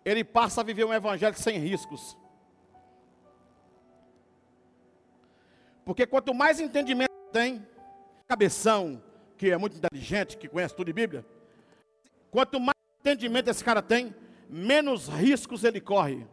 [0.05, 2.17] ele passa a viver um evangelho sem riscos.
[5.83, 7.67] Porque quanto mais entendimento tem,
[8.29, 9.03] cabeção,
[9.37, 11.25] que é muito inteligente, que conhece tudo de Bíblia,
[12.31, 14.15] quanto mais entendimento esse cara tem,
[14.49, 16.25] menos riscos ele corre.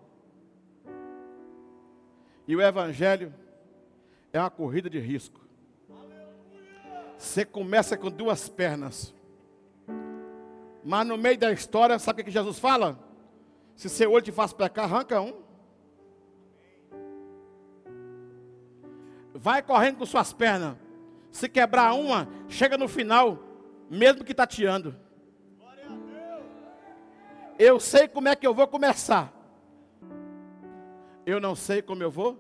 [2.46, 3.34] E o evangelho
[4.34, 5.40] é uma corrida de risco.
[7.16, 9.14] Você começa com duas pernas.
[10.82, 12.98] Mas no meio da história, sabe o que Jesus fala?
[13.76, 15.40] Se seu olho te faz pecar, arranca um.
[19.32, 20.76] Vai correndo com suas pernas.
[21.30, 23.38] Se quebrar uma, chega no final,
[23.88, 24.96] mesmo que tateando.
[27.56, 29.32] Eu sei como é que eu vou começar.
[31.24, 32.36] Eu não sei como eu vou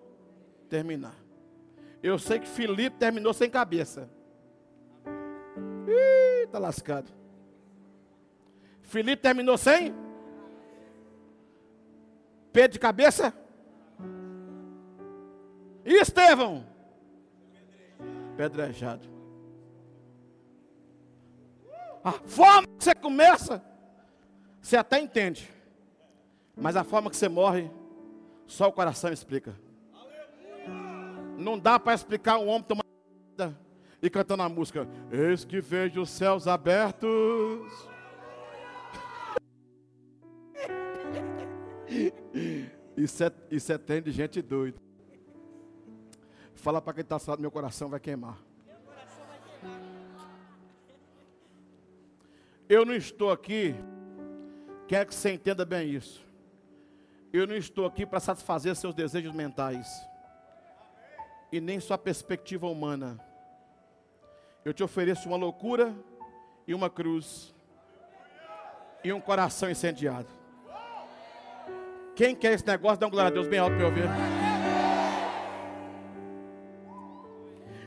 [0.68, 1.23] terminar.
[2.04, 4.10] Eu sei que Filipe terminou sem cabeça.
[5.88, 7.10] Ih, tá lascado.
[8.82, 9.94] Filipe terminou sem?
[12.52, 13.32] Pedro de cabeça?
[15.82, 16.66] E Estevão?
[18.36, 19.08] Pedrejado.
[22.04, 23.64] A forma que você começa,
[24.60, 25.50] você até entende.
[26.54, 27.70] Mas a forma que você morre,
[28.46, 29.63] só o coração explica.
[31.36, 32.84] Não dá para explicar um homem tomando
[34.00, 34.86] e cantando a música.
[35.10, 37.08] Eis que vejo os céus abertos.
[42.96, 44.78] Isso é, isso é de gente doida.
[46.54, 48.38] Fala para quem está assado, meu coração vai queimar.
[52.68, 53.74] Eu não estou aqui,
[54.88, 56.24] quero que você entenda bem isso.
[57.32, 59.86] Eu não estou aqui para satisfazer seus desejos mentais
[61.52, 63.18] e nem sua perspectiva humana.
[64.64, 65.94] Eu te ofereço uma loucura
[66.66, 67.54] e uma cruz
[69.02, 70.28] e um coração incendiado.
[72.16, 74.04] Quem quer esse negócio, dá um glória a Deus bem alto para eu ouvir.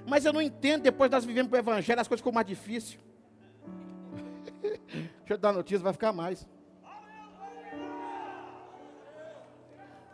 [0.06, 3.00] Mas eu não entendo, depois nós vivemos para o Evangelho, as coisas ficam mais difíceis.
[4.62, 6.48] Deixa eu dar notícia, vai ficar mais.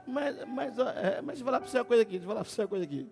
[0.06, 2.42] Mas, mas, é, mas deixa eu falar para você uma coisa aqui, deixa eu falar
[2.42, 3.10] para você uma coisa aqui.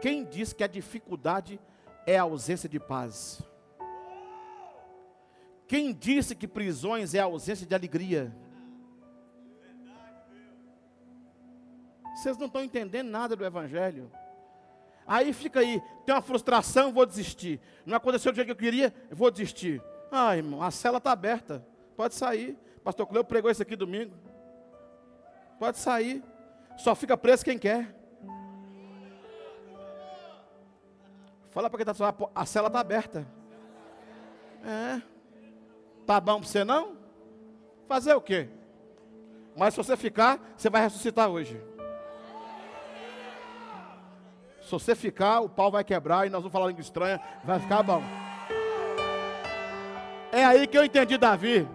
[0.00, 1.60] Quem diz que a dificuldade
[2.06, 3.42] é a ausência de paz?
[5.66, 8.34] Quem disse que prisões é a ausência de alegria?
[12.14, 14.10] Vocês não estão entendendo nada do Evangelho.
[15.06, 17.60] Aí fica aí, tem uma frustração, vou desistir.
[17.86, 19.82] Não aconteceu do jeito que eu queria, vou desistir.
[20.10, 21.64] Ah, irmão, a cela está aberta.
[21.96, 22.58] Pode sair.
[22.82, 24.14] Pastor Cleo pregou isso aqui domingo.
[25.58, 26.22] Pode sair.
[26.76, 27.97] Só fica preso quem quer.
[31.50, 33.26] Fala para quem está falando, a cela está aberta.
[34.64, 35.00] É.
[36.06, 36.96] Tá bom para você não?
[37.86, 38.48] Fazer o quê?
[39.56, 41.60] Mas se você ficar, você vai ressuscitar hoje.
[44.62, 47.82] Se você ficar, o pau vai quebrar e nós vamos falar língua estranha, vai ficar
[47.82, 48.02] bom.
[50.30, 51.66] É aí que eu entendi Davi.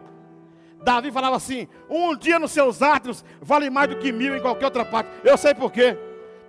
[0.83, 4.65] Davi falava assim: um dia nos seus átrios vale mais do que mil em qualquer
[4.65, 5.09] outra parte.
[5.23, 5.97] Eu sei por quê.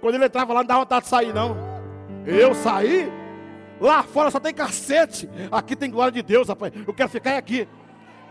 [0.00, 1.73] Quando ele entrava lá, não dava vontade de sair, não.
[2.26, 3.10] Eu saí?
[3.80, 5.28] Lá fora só tem cacete.
[5.50, 6.72] Aqui tem glória de Deus, rapaz.
[6.86, 7.68] Eu quero ficar aqui.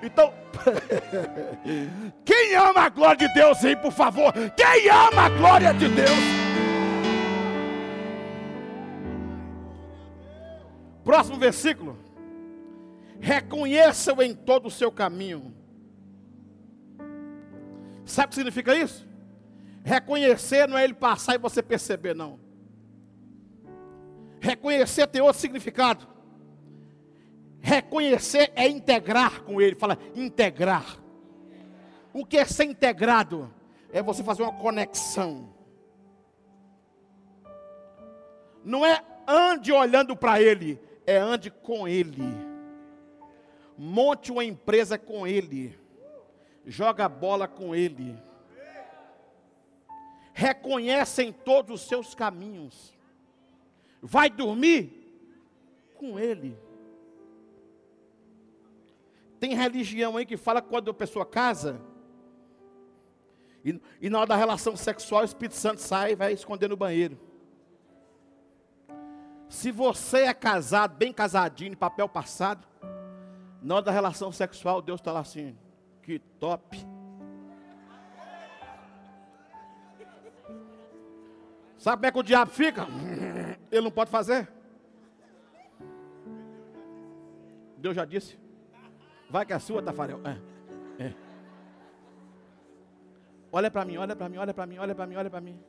[0.01, 0.33] Então,
[2.25, 4.33] quem ama a glória de Deus aí, por favor?
[4.55, 6.09] Quem ama a glória de Deus?
[11.03, 11.97] Próximo versículo.
[13.19, 15.53] Reconheça-o em todo o seu caminho.
[18.05, 19.07] Sabe o que significa isso?
[19.83, 22.42] Reconhecer não é ele passar e você perceber, não.
[24.43, 26.05] Reconhecer tem outro significado.
[27.61, 29.73] Reconhecer é integrar com ele.
[29.73, 30.97] Fala, integrar.
[32.11, 33.49] O que é ser integrado?
[33.89, 35.49] É você fazer uma conexão.
[38.65, 40.77] Não é ande olhando para ele,
[41.07, 42.23] é ande com Ele.
[43.77, 45.79] Monte uma empresa com Ele.
[46.65, 48.21] Joga bola com Ele.
[50.33, 52.92] Reconhece em todos os seus caminhos.
[54.05, 54.91] Vai dormir
[55.95, 56.57] com Ele.
[59.39, 61.79] Tem religião aí que fala que quando a pessoa casa,
[63.63, 66.75] e, e na hora da relação sexual, o Espírito Santo sai e vai esconder no
[66.75, 67.17] banheiro.
[69.47, 72.67] Se você é casado, bem casadinho, papel passado,
[73.61, 75.57] na hora da relação sexual, Deus está lá assim,
[76.01, 76.85] que top.
[81.77, 82.85] Sabe como é que o diabo fica?
[83.73, 84.47] Ele não pode fazer.
[87.75, 88.37] Deus já disse.
[89.27, 90.21] Vai que é sua, Tafarel.
[90.23, 91.05] É.
[91.05, 91.13] é.
[93.51, 95.59] Olha para mim, olha para mim, olha para mim, olha para mim, olha para mim.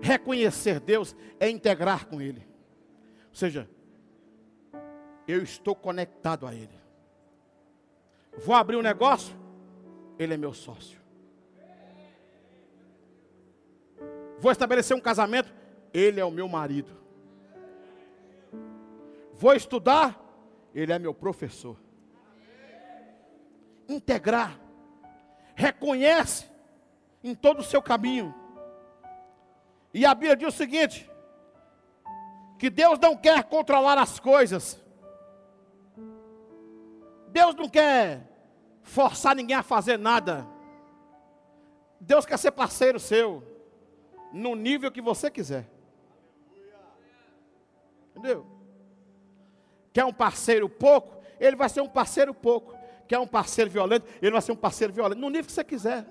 [0.00, 2.44] Reconhecer Deus é integrar com Ele.
[3.28, 3.70] Ou seja,
[5.28, 6.80] eu estou conectado a Ele.
[8.44, 9.36] Vou abrir um negócio,
[10.18, 11.01] Ele é meu sócio.
[14.42, 15.54] Vou estabelecer um casamento,
[15.94, 16.90] Ele é o meu marido.
[19.32, 20.20] Vou estudar,
[20.74, 21.78] Ele é meu professor.
[23.88, 24.58] Integrar,
[25.54, 26.50] reconhece
[27.22, 28.34] em todo o seu caminho
[29.94, 31.10] e a Bíblia diz o seguinte:
[32.58, 34.80] que Deus não quer controlar as coisas.
[37.28, 38.28] Deus não quer
[38.82, 40.46] forçar ninguém a fazer nada.
[42.00, 43.42] Deus quer ser parceiro seu,
[44.32, 45.68] no nível que você quiser.
[48.10, 48.46] Entendeu?
[49.92, 52.74] Quer um parceiro pouco, ele vai ser um parceiro pouco.
[53.06, 56.06] Quer um parceiro violento, ele vai ser um parceiro violento, no nível que você quiser.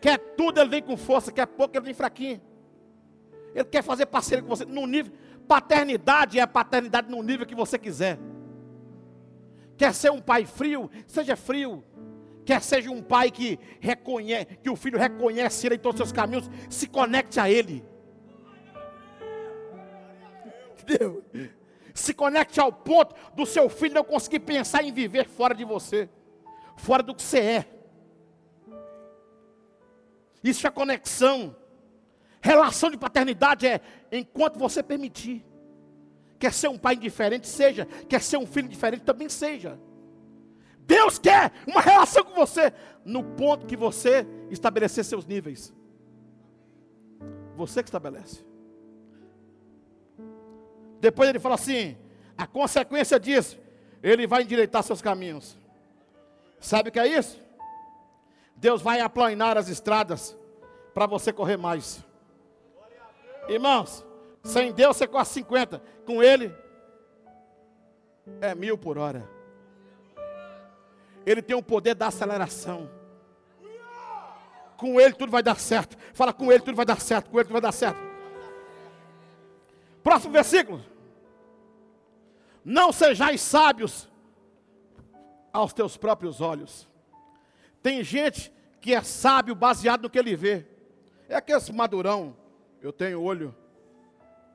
[0.00, 2.40] Quer tudo, ele vem com força, quer pouco, ele vem fraquinho.
[3.54, 5.12] Ele quer fazer parceiro com você no nível.
[5.46, 8.18] Paternidade é paternidade no nível que você quiser.
[9.76, 10.90] Quer ser um pai frio?
[11.06, 11.84] Seja frio.
[12.46, 16.12] Quer seja um pai que reconhece, que o filho reconhece ele em todos os seus
[16.12, 17.84] caminhos, se conecte a ele.
[20.80, 21.24] Entendeu?
[21.92, 26.08] Se conecte ao ponto do seu filho não conseguir pensar em viver fora de você,
[26.76, 27.66] fora do que você é.
[30.44, 31.56] Isso é conexão.
[32.40, 33.80] Relação de paternidade é
[34.12, 35.44] enquanto você permitir.
[36.38, 37.86] Quer ser um pai indiferente, seja.
[38.08, 39.80] Quer ser um filho diferente, também seja.
[40.86, 42.72] Deus quer uma relação com você
[43.04, 45.74] no ponto que você estabelecer seus níveis.
[47.56, 48.44] Você que estabelece.
[51.00, 51.96] Depois ele fala assim:
[52.38, 53.58] a consequência disso,
[54.02, 55.58] ele vai endireitar seus caminhos.
[56.60, 57.42] Sabe o que é isso?
[58.54, 60.36] Deus vai aplanar as estradas
[60.94, 62.02] para você correr mais.
[63.48, 64.04] Irmãos,
[64.42, 65.82] sem Deus você corre 50.
[66.04, 66.54] Com Ele,
[68.40, 69.35] é mil por hora.
[71.26, 72.88] Ele tem o poder da aceleração.
[74.76, 75.98] com ele tudo vai dar certo.
[76.14, 77.98] Fala com ele tudo vai dar certo, com ele tudo vai dar certo.
[80.04, 80.80] Próximo versículo.
[82.64, 84.08] Não sejais sábios
[85.52, 86.88] aos teus próprios olhos.
[87.82, 90.64] Tem gente que é sábio baseado no que ele vê.
[91.28, 92.36] É aquele madurão.
[92.80, 93.54] Eu tenho olho.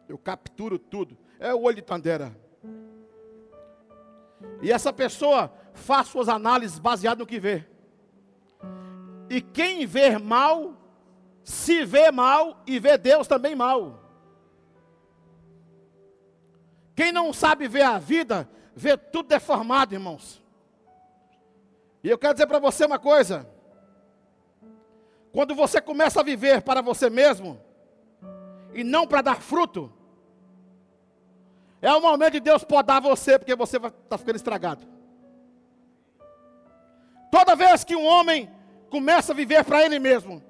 [0.07, 1.17] Eu capturo tudo.
[1.39, 2.33] É o olho de Tandera.
[4.61, 7.65] E essa pessoa faz suas análises baseadas no que vê.
[9.29, 10.73] E quem vê mal,
[11.43, 13.99] se vê mal e vê Deus também mal.
[16.95, 20.41] Quem não sabe ver a vida, vê tudo deformado, irmãos.
[22.03, 23.47] E eu quero dizer para você uma coisa:
[25.31, 27.59] quando você começa a viver para você mesmo,
[28.73, 29.91] e não para dar fruto,
[31.81, 34.85] é o momento de Deus podar você, porque você está ficando estragado.
[37.31, 38.51] Toda vez que um homem
[38.89, 40.43] começa a viver para ele mesmo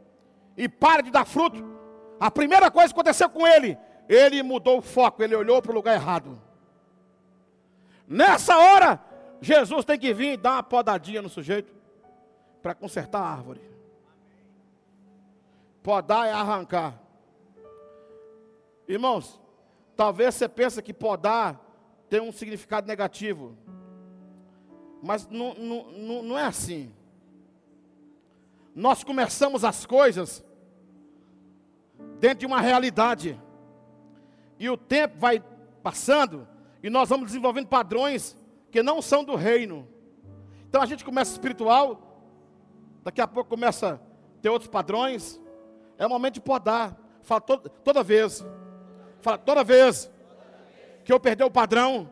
[0.58, 1.64] e para de dar fruto,
[2.20, 3.78] a primeira coisa que aconteceu com ele,
[4.10, 6.42] ele mudou o foco, ele olhou para o lugar errado.
[8.08, 9.00] Nessa hora,
[9.40, 11.74] Jesus tem que vir e dar uma podadinha no sujeito
[12.62, 13.62] para consertar a árvore.
[15.82, 17.00] Podar é arrancar.
[18.88, 19.40] Irmãos,
[19.96, 21.60] talvez você pense que podar
[22.10, 23.56] tem um significado negativo.
[25.02, 26.92] Mas não, não, não é assim.
[28.76, 30.44] Nós começamos as coisas
[32.20, 33.40] dentro de uma realidade.
[34.60, 35.44] E o tempo vai
[35.82, 36.48] passando
[36.84, 38.38] e nós vamos desenvolvendo padrões
[38.70, 39.88] que não são do reino.
[40.70, 42.22] Então a gente começa espiritual,
[43.04, 45.42] daqui a pouco começa a ter outros padrões.
[45.98, 46.96] É o momento de podar.
[47.24, 48.46] Fala toda, toda vez.
[49.20, 50.10] Fala toda vez
[51.04, 52.10] que eu perder o padrão,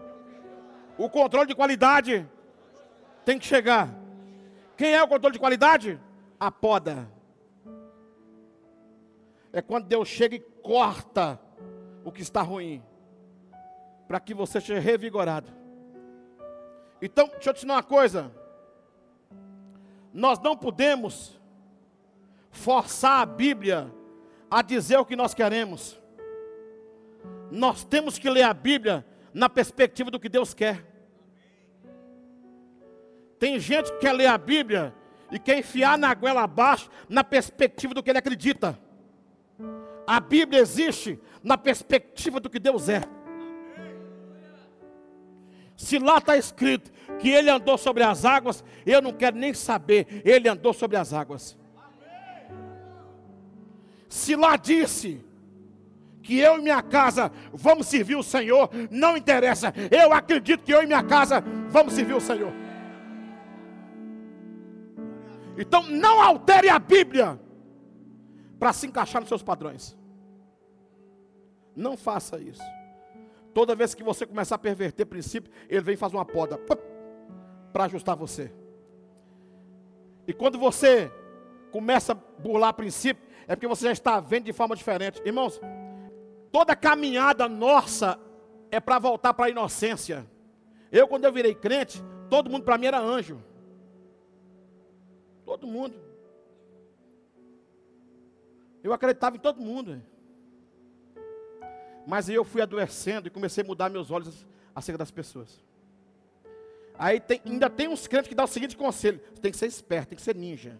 [0.98, 2.28] o controle de qualidade
[3.30, 3.93] tem que chegar.
[4.75, 6.01] Quem é o controle de qualidade?
[6.39, 7.07] A poda.
[9.53, 11.39] É quando Deus chega e corta
[12.03, 12.84] o que está ruim,
[14.07, 15.47] para que você seja revigorado.
[16.99, 18.32] Então, deixa eu te ensinar uma coisa.
[20.11, 21.39] Nós não podemos
[22.49, 23.93] forçar a Bíblia
[24.49, 26.01] a dizer o que nós queremos.
[27.51, 30.84] Nós temos que ler a Bíblia na perspectiva do que Deus quer.
[33.40, 34.94] Tem gente que quer ler a Bíblia
[35.32, 38.78] e quer enfiar na goela abaixo na perspectiva do que ele acredita.
[40.06, 43.04] A Bíblia existe na perspectiva do que Deus é.
[45.78, 50.22] Se lá está escrito que ele andou sobre as águas, eu não quero nem saber,
[50.26, 51.58] ele andou sobre as águas.
[54.10, 55.24] Se lá disse
[56.22, 60.84] que eu e minha casa vamos servir o Senhor, não interessa, eu acredito que eu
[60.84, 62.52] e minha casa vamos servir o Senhor.
[65.60, 67.38] Então não altere a Bíblia
[68.57, 69.97] para se encaixar nos seus padrões.
[71.76, 72.64] Não faça isso.
[73.53, 76.57] Toda vez que você começar a perverter princípio, ele vem e faz uma poda
[77.74, 78.53] para ajustar você.
[80.26, 81.12] E quando você
[81.72, 85.22] começa a burlar princípio, é porque você já está vendo de forma diferente.
[85.26, 85.60] Irmãos,
[86.51, 88.18] toda caminhada nossa
[88.72, 90.26] é para voltar para a inocência.
[90.91, 93.43] Eu, quando eu virei crente, todo mundo para mim era anjo.
[95.50, 96.00] Todo mundo.
[98.84, 100.00] Eu acreditava em todo mundo.
[102.06, 104.45] Mas aí eu fui adoecendo e comecei a mudar meus olhos
[104.76, 105.60] acerca das pessoas.
[106.93, 110.10] Aí tem, ainda tem uns crentes que dão o seguinte conselho: tem que ser esperto,
[110.10, 110.80] tem que ser ninja.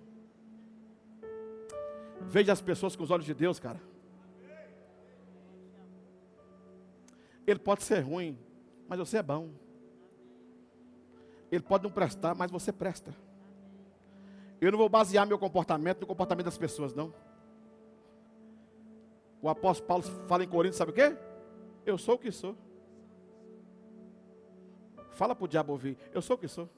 [2.22, 3.82] Veja as pessoas com os olhos de Deus, cara.
[7.48, 8.38] Ele pode ser ruim,
[8.88, 9.50] mas você é bom.
[11.52, 13.29] Ele pode não prestar, mas você presta.
[14.62, 17.14] Eu não vou basear meu comportamento no comportamento das pessoas, não.
[19.42, 21.16] O apóstolo Paulo fala em Coríntios, sabe o quê?
[21.86, 22.58] Eu sou o que sou.
[25.12, 25.98] Fala para o diabo ouvir.
[26.14, 26.70] Eu sou o que sou.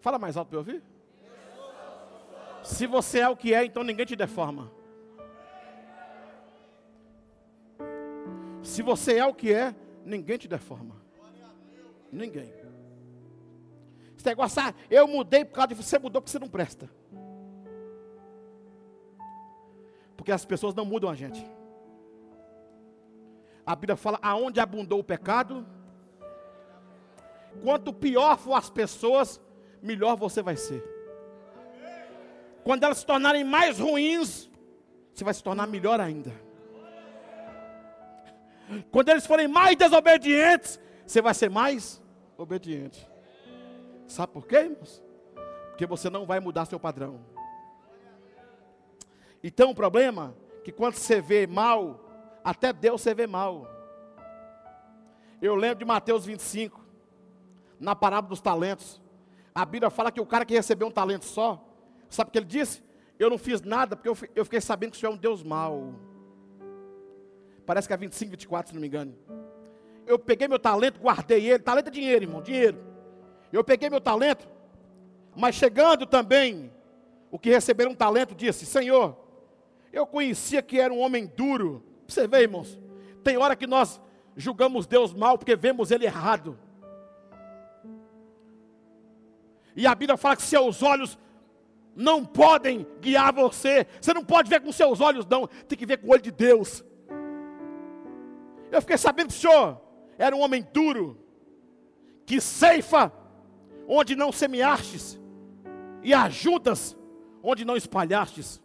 [0.00, 0.82] Fala mais alto para eu ouvir.
[2.64, 4.70] Se você é o que é, então ninguém te deforma.
[8.62, 9.74] Se você é o que é,
[10.04, 10.96] ninguém te deforma.
[12.10, 12.61] Ninguém.
[14.22, 16.88] Esse negócio, ah, eu mudei por causa de você mudou porque você não presta.
[20.16, 21.44] Porque as pessoas não mudam a gente.
[23.66, 25.66] A Bíblia fala: aonde abundou o pecado,
[27.64, 29.40] quanto pior for as pessoas,
[29.82, 30.84] melhor você vai ser.
[32.62, 34.48] Quando elas se tornarem mais ruins,
[35.12, 36.32] você vai se tornar melhor ainda.
[38.92, 42.00] Quando eles forem mais desobedientes, você vai ser mais
[42.38, 43.10] obediente.
[44.12, 45.02] Sabe por quê, irmãos?
[45.70, 47.18] Porque você não vai mudar seu padrão.
[49.42, 51.98] Então o problema é que quando você vê mal,
[52.44, 53.66] até Deus você vê mal.
[55.40, 56.78] Eu lembro de Mateus 25,
[57.80, 59.00] na parábola dos talentos.
[59.54, 61.66] A Bíblia fala que o cara que recebeu um talento só,
[62.10, 62.84] sabe o que ele disse?
[63.18, 65.94] Eu não fiz nada porque eu fiquei sabendo que o Senhor é um Deus mau.
[67.64, 69.16] Parece que é 25, 24, se não me engano.
[70.06, 71.60] Eu peguei meu talento, guardei ele.
[71.60, 72.91] Talento é dinheiro, irmão, dinheiro.
[73.52, 74.48] Eu peguei meu talento,
[75.36, 76.72] mas chegando também,
[77.30, 79.16] o que receberam um talento disse: Senhor,
[79.92, 81.84] eu conhecia que era um homem duro.
[82.08, 82.78] Você vê, irmãos,
[83.22, 84.00] tem hora que nós
[84.36, 86.58] julgamos Deus mal porque vemos Ele errado.
[89.76, 91.18] E a Bíblia fala que seus olhos
[91.94, 93.86] não podem guiar você.
[94.00, 95.46] Você não pode ver com seus olhos, não.
[95.46, 96.84] Tem que ver com o olho de Deus.
[98.70, 99.80] Eu fiquei sabendo que o Senhor
[100.18, 101.18] era um homem duro,
[102.24, 103.12] que ceifa
[103.86, 105.20] onde não semeastes,
[106.02, 106.96] e ajudas
[107.42, 108.62] onde não espalhastes.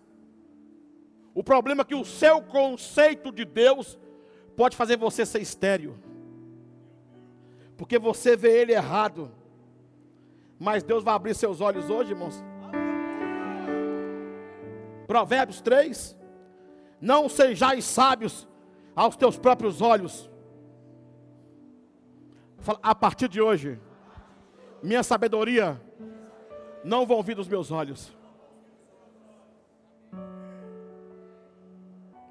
[1.34, 4.00] O problema é que o seu conceito de Deus
[4.56, 5.98] pode fazer você ser estéreo.
[7.78, 9.32] Porque você vê ele errado.
[10.60, 12.44] Mas Deus vai abrir seus olhos hoje, irmãos.
[15.06, 16.18] Provérbios 3.
[17.00, 18.48] Não sejais sábios
[18.96, 20.28] aos teus próprios olhos.
[22.82, 23.80] A partir de hoje,
[24.82, 25.82] minha sabedoria
[26.84, 28.16] não vão vir dos meus olhos.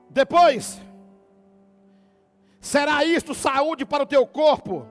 [0.09, 0.81] Depois,
[2.61, 4.87] será isto saúde para o teu corpo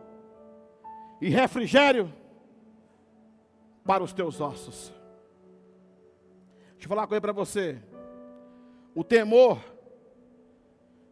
[1.20, 2.14] e refrigério
[3.84, 4.94] para os teus ossos.
[6.74, 7.82] Deixa eu falar uma coisa para você.
[8.94, 9.60] O temor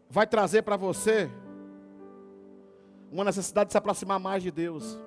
[0.10, 1.30] vai trazer para você
[3.12, 5.00] uma necessidade de se aproximar mais de Deus.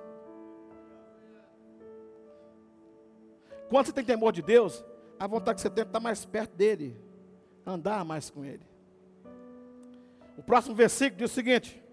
[3.69, 4.83] Quando você tem temor de Deus,
[5.19, 6.99] a vontade que você tem é estar mais perto dele,
[7.65, 8.65] andar mais com ele.
[10.37, 11.83] O próximo versículo diz o seguinte: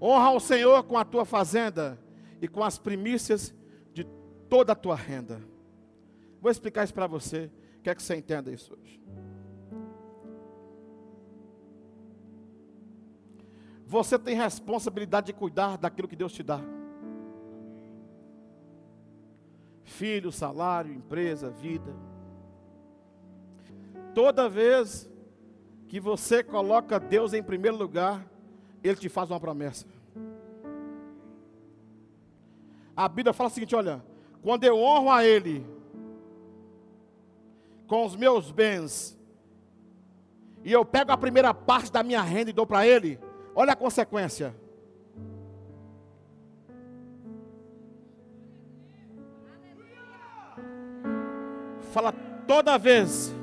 [0.00, 1.98] Honra ao Senhor com a tua fazenda
[2.40, 3.54] e com as primícias
[3.92, 4.04] de
[4.48, 5.42] toda a tua renda.
[6.40, 7.50] Vou explicar isso para você.
[7.82, 9.00] Quer que você entenda isso hoje?
[13.86, 16.60] Você tem responsabilidade de cuidar daquilo que Deus te dá.
[19.84, 21.94] Filho, salário, empresa, vida.
[24.14, 25.08] Toda vez
[25.88, 28.24] que você coloca Deus em primeiro lugar,
[28.82, 29.86] Ele te faz uma promessa.
[32.96, 34.04] A Bíblia fala o seguinte: olha,
[34.42, 35.66] quando eu honro a Ele
[37.86, 39.18] com os meus bens,
[40.64, 43.18] e eu pego a primeira parte da minha renda e dou para Ele,
[43.54, 44.54] olha a consequência.
[51.90, 52.12] Fala
[52.46, 53.34] toda vez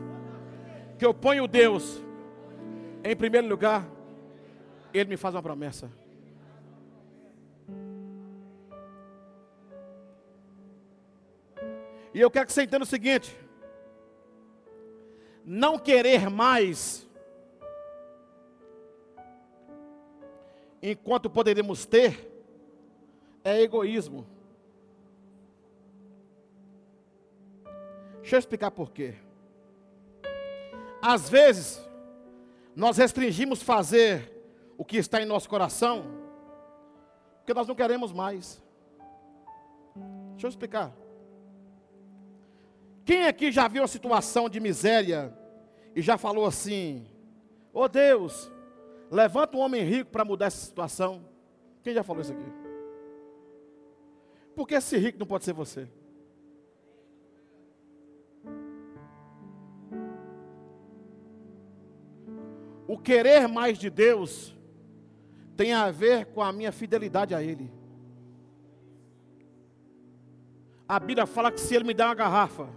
[0.98, 2.02] que eu ponho Deus
[3.04, 3.86] em primeiro lugar,
[4.94, 5.92] Ele me faz uma promessa.
[12.14, 13.38] E eu quero que você entenda o seguinte:
[15.46, 17.08] não querer mais,
[20.82, 22.32] enquanto poderíamos ter,
[23.44, 24.37] é egoísmo.
[28.28, 29.14] Deixa eu explicar por quê.
[31.02, 31.80] Às vezes,
[32.76, 34.30] nós restringimos fazer
[34.78, 36.04] o que está em nosso coração,
[37.38, 38.62] porque nós não queremos mais.
[40.32, 40.94] Deixa eu explicar.
[43.06, 45.34] Quem aqui já viu uma situação de miséria
[45.96, 47.08] e já falou assim:
[47.72, 48.52] Ô oh Deus,
[49.10, 51.24] levanta um homem rico para mudar essa situação?
[51.82, 52.52] Quem já falou isso aqui?
[54.54, 55.88] Porque esse rico não pode ser você?
[62.88, 64.56] O querer mais de Deus
[65.58, 67.72] tem a ver com a minha fidelidade a Ele.
[70.88, 72.70] A Bíblia fala que se Ele me der uma garrafa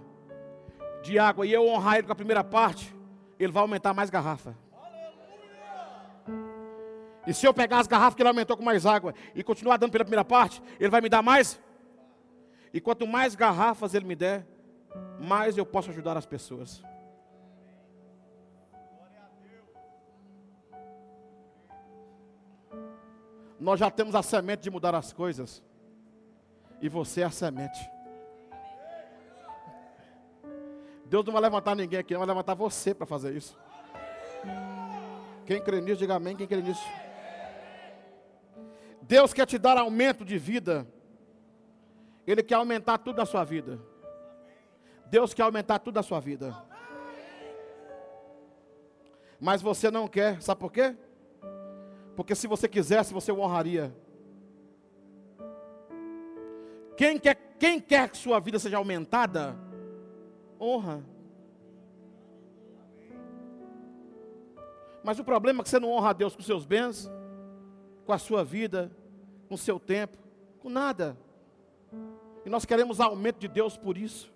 [1.03, 2.95] de água e eu honrar Ele com a primeira parte,
[3.39, 4.57] Ele vai aumentar mais garrafa.
[7.27, 9.93] E se eu pegar as garrafas que Ele aumentou com mais água e continuar dando
[9.93, 11.61] pela primeira parte, Ele vai me dar mais?
[12.75, 14.45] E quanto mais garrafas Ele me der,
[15.21, 16.83] mais eu posso ajudar as pessoas.
[23.61, 25.63] Nós já temos a semente de mudar as coisas.
[26.81, 27.79] E você é a semente.
[31.05, 33.59] Deus não vai levantar ninguém aqui, vai levantar você para fazer isso.
[35.45, 36.35] Quem crê nisso, diga amém.
[36.35, 36.83] Quem crê nisso?
[39.03, 40.87] Deus quer te dar aumento de vida.
[42.27, 43.79] Ele quer aumentar tudo na sua vida.
[45.07, 46.57] Deus quer aumentar tudo na sua vida.
[49.39, 50.97] Mas você não quer, sabe por quê?
[52.17, 53.95] Porque se você quisesse, você o honraria.
[56.97, 59.57] Quem quer, quem quer que sua vida seja aumentada,
[60.61, 61.03] honra.
[65.03, 67.11] Mas o problema é que você não honra a Deus com seus bens,
[68.05, 68.91] com a sua vida,
[69.49, 70.19] com o seu tempo,
[70.59, 71.17] com nada.
[72.45, 74.33] E nós queremos aumento de Deus por isso.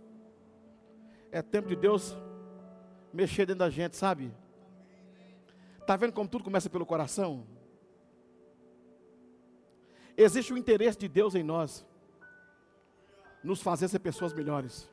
[1.31, 2.17] É tempo de Deus
[3.13, 4.33] mexer dentro da gente, sabe?
[5.81, 7.45] Está vendo como tudo começa pelo coração?
[10.17, 11.85] Existe o interesse de Deus em nós,
[13.43, 14.89] nos fazer ser pessoas melhores.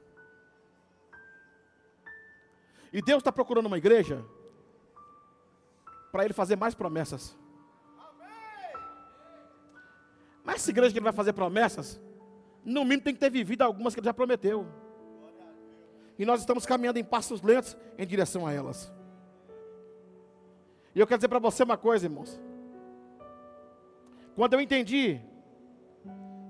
[2.91, 4.23] E Deus está procurando uma igreja
[6.11, 7.37] para Ele fazer mais promessas.
[10.43, 12.01] Mas essa igreja que Ele vai fazer promessas,
[12.65, 14.67] no mínimo tem que ter vivido algumas que Ele já prometeu.
[16.19, 18.91] E nós estamos caminhando em passos lentos em direção a elas.
[20.93, 22.39] E eu quero dizer para você uma coisa, irmãos.
[24.35, 25.19] Quando eu entendi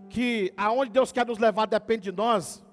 [0.10, 2.64] que aonde Deus quer nos levar depende de nós,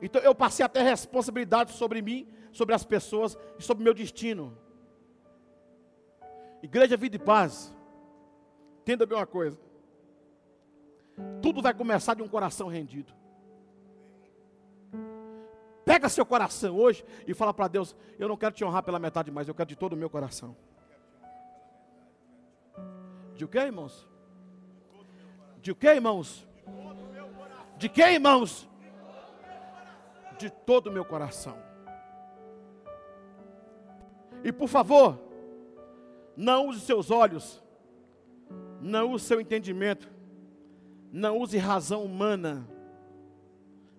[0.00, 3.94] então eu passei a ter responsabilidade sobre mim, sobre as pessoas e sobre o meu
[3.94, 4.56] destino.
[6.62, 7.74] Igreja Vida e Paz,
[8.80, 9.58] entenda bem uma coisa:
[11.40, 13.12] tudo vai começar de um coração rendido.
[15.84, 19.30] Pega seu coração hoje e fala para Deus: Eu não quero te honrar pela metade
[19.30, 20.56] mais, eu quero de todo o meu coração.
[23.34, 24.08] De o que, irmãos?
[25.60, 26.46] De o que, irmãos?
[27.76, 28.68] De que, irmãos?
[30.38, 31.56] De todo o meu coração.
[34.44, 35.18] E por favor,
[36.36, 37.62] não use seus olhos,
[38.80, 40.10] não use seu entendimento,
[41.12, 42.68] não use razão humana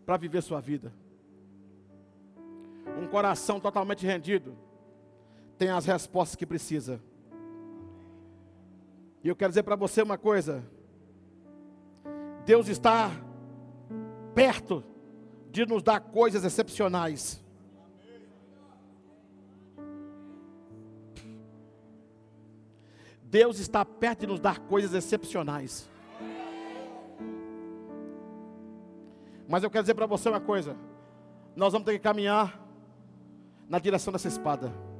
[0.06, 0.94] para viver sua vida
[2.98, 4.56] um coração totalmente rendido,
[5.58, 7.02] tem as respostas que precisa.
[9.24, 10.64] E eu quero dizer para você uma coisa:
[12.46, 13.10] Deus está
[14.36, 14.84] perto
[15.50, 17.42] de nos dar coisas excepcionais.
[23.24, 25.90] Deus está perto de nos dar coisas excepcionais.
[29.48, 30.76] Mas eu quero dizer para você uma coisa:
[31.56, 32.60] nós vamos ter que caminhar
[33.70, 34.93] na direção dessa espada.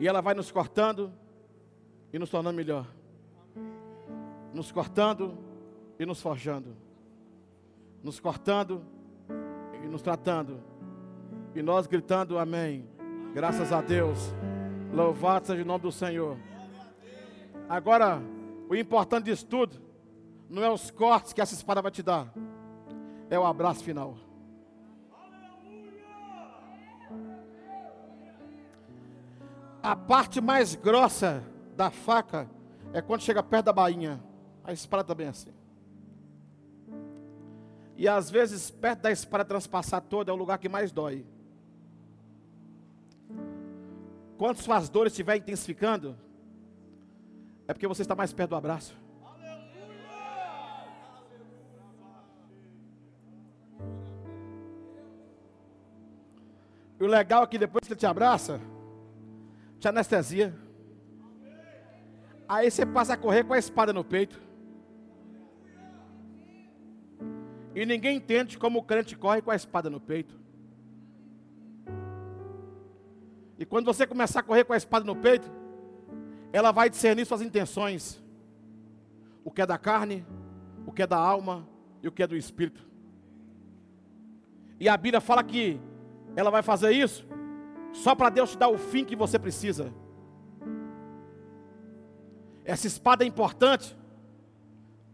[0.00, 1.12] E ela vai nos cortando
[2.10, 2.86] e nos tornando melhor.
[4.54, 5.38] Nos cortando
[5.98, 6.74] e nos forjando.
[8.02, 8.82] Nos cortando
[9.84, 10.58] e nos tratando.
[11.54, 12.88] E nós gritando amém.
[13.34, 14.34] Graças a Deus.
[14.92, 16.38] Louvado seja o nome do Senhor.
[17.68, 18.22] Agora,
[18.70, 19.76] o importante disso tudo
[20.48, 22.32] não é os cortes que essa espada vai te dar,
[23.28, 24.16] é o abraço final.
[29.82, 31.42] A parte mais grossa
[31.74, 32.48] da faca
[32.92, 34.22] é quando chega perto da bainha.
[34.62, 35.52] A espada também assim.
[37.96, 41.26] E às vezes, perto da espada transpassar toda, é o lugar que mais dói.
[44.38, 46.16] Quando suas dores estiverem intensificando,
[47.68, 48.96] é porque você está mais perto do abraço.
[56.98, 58.60] E o legal é que depois que ele te abraça,
[59.80, 60.54] te anestesia.
[62.46, 64.38] Aí você passa a correr com a espada no peito.
[67.74, 70.38] E ninguém entende como o crente corre com a espada no peito.
[73.58, 75.50] E quando você começar a correr com a espada no peito,
[76.52, 78.22] ela vai discernir suas intenções.
[79.44, 80.26] O que é da carne,
[80.86, 81.66] o que é da alma
[82.02, 82.86] e o que é do espírito.
[84.78, 85.80] E a Bíblia fala que
[86.36, 87.26] ela vai fazer isso
[87.92, 89.92] só para Deus te dar o fim que você precisa.
[92.64, 93.96] Essa espada é importante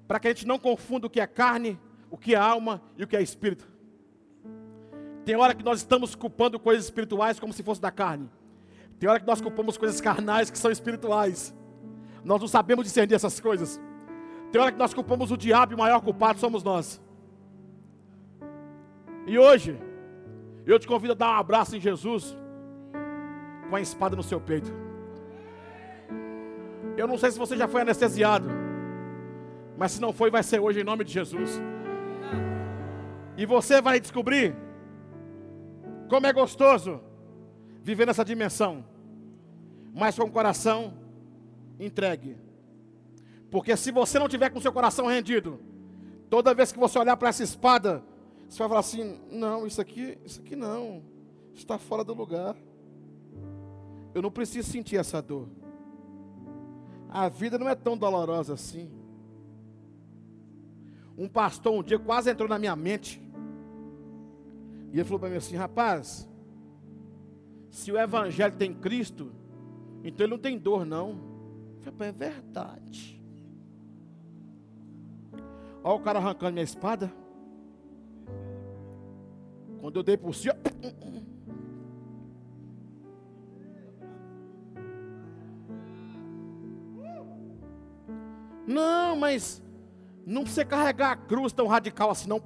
[0.07, 1.79] para que a gente não confunda o que é carne,
[2.11, 3.67] o que é alma e o que é espírito.
[5.25, 8.31] Tem hora que nós estamos culpando coisas espirituais como se fosse da carne.
[8.99, 11.55] Tem hora que nós culpamos coisas carnais que são espirituais.
[12.25, 13.81] Nós não sabemos discernir essas coisas.
[14.53, 17.01] Tem hora que nós culpamos o diabo e o maior culpado somos nós.
[19.27, 19.77] E hoje,
[20.65, 22.37] eu te convido a dar um abraço em Jesus
[23.69, 24.73] com a espada no seu peito.
[26.97, 28.49] Eu não sei se você já foi anestesiado,
[29.77, 31.61] mas se não foi, vai ser hoje em nome de Jesus.
[33.37, 34.57] E você vai descobrir
[36.09, 37.01] como é gostoso
[37.83, 38.85] viver nessa dimensão,
[39.95, 40.95] mas com o coração
[41.79, 42.37] entregue.
[43.51, 45.61] Porque se você não tiver com seu coração rendido,
[46.31, 48.03] toda vez que você olhar para essa espada,
[48.49, 51.03] você vai falar assim: não, isso aqui, isso aqui não,
[51.55, 52.57] está fora do lugar.
[54.17, 55.47] Eu não preciso sentir essa dor.
[57.07, 58.91] A vida não é tão dolorosa assim.
[61.19, 63.21] Um pastor um dia quase entrou na minha mente.
[64.91, 66.27] E ele falou para mim assim: rapaz,
[67.69, 69.31] se o evangelho tem Cristo,
[70.03, 71.21] então ele não tem dor, não.
[71.85, 73.23] Eu falei, é verdade.
[75.85, 77.13] Olha o cara arrancando minha espada.
[79.79, 80.49] Quando eu dei por si,
[88.67, 89.63] Não, mas
[90.27, 92.43] não precisa carregar a cruz tão radical assim, não.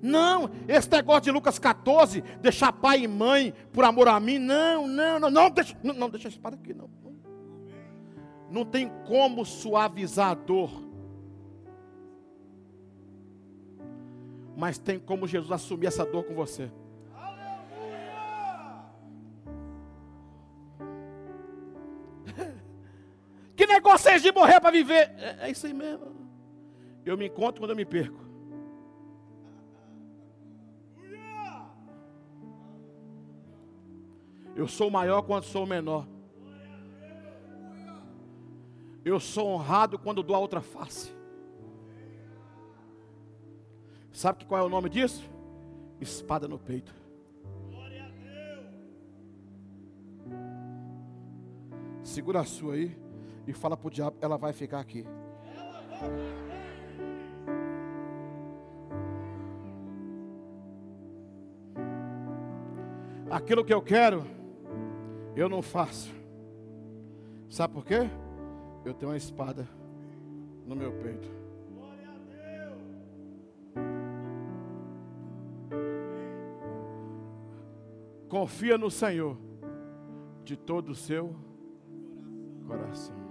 [0.00, 4.88] Não, esse negócio de Lucas 14, deixar pai e mãe por amor a mim, não,
[4.88, 6.90] não, não, não deixa, não, não deixa a aqui, não.
[8.50, 10.70] Não tem como suavizar a dor.
[14.56, 16.70] Mas tem como Jesus assumir essa dor com você.
[23.72, 25.12] Negócio é de morrer para viver?
[25.18, 26.12] É, é isso aí mesmo.
[27.04, 28.20] Eu me encontro quando eu me perco.
[34.54, 36.06] Eu sou maior quando sou menor.
[39.04, 41.12] Eu sou honrado quando dou a outra face.
[44.12, 45.28] Sabe qual é o nome disso?
[46.00, 46.94] Espada no peito.
[52.04, 53.02] Segura a sua aí
[53.46, 55.04] e fala para o diabo, ela vai ficar aqui.
[63.30, 64.24] Aquilo que eu quero
[65.34, 66.12] eu não faço.
[67.48, 68.08] Sabe por quê?
[68.84, 69.68] Eu tenho uma espada
[70.66, 71.28] no meu peito.
[78.28, 79.36] Confia no Senhor
[80.42, 81.34] de todo o seu
[82.66, 83.21] coração.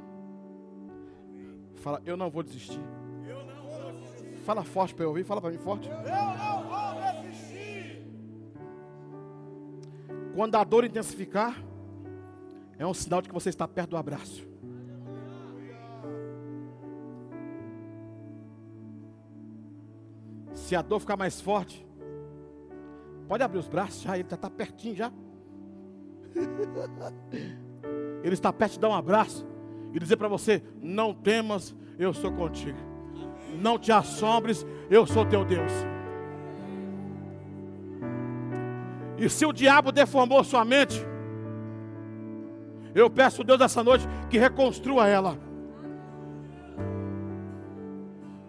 [1.81, 2.79] Fala, eu não vou desistir.
[4.45, 5.89] Fala forte para eu ouvir, fala para mim forte.
[5.89, 8.05] Eu não vou desistir.
[10.35, 11.61] Quando a dor intensificar,
[12.77, 14.47] é um sinal de que você está perto do abraço.
[20.53, 21.85] Se a dor ficar mais forte,
[23.27, 25.11] pode abrir os braços já, ele já está pertinho já.
[28.23, 29.50] Ele está perto de dar um abraço
[29.93, 32.77] e dizer para você: não temas, eu sou contigo.
[33.59, 35.71] Não te assombres, eu sou teu Deus.
[39.17, 41.05] E se o diabo deformou sua mente,
[42.95, 45.37] eu peço, Deus, essa noite que reconstrua ela.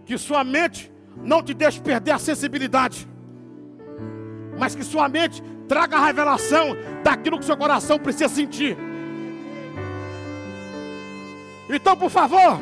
[0.05, 0.91] Que sua mente
[1.23, 3.07] não te deixe perder a sensibilidade,
[4.59, 8.77] mas que sua mente traga a revelação daquilo que seu coração precisa sentir.
[11.75, 12.61] Então, por favor,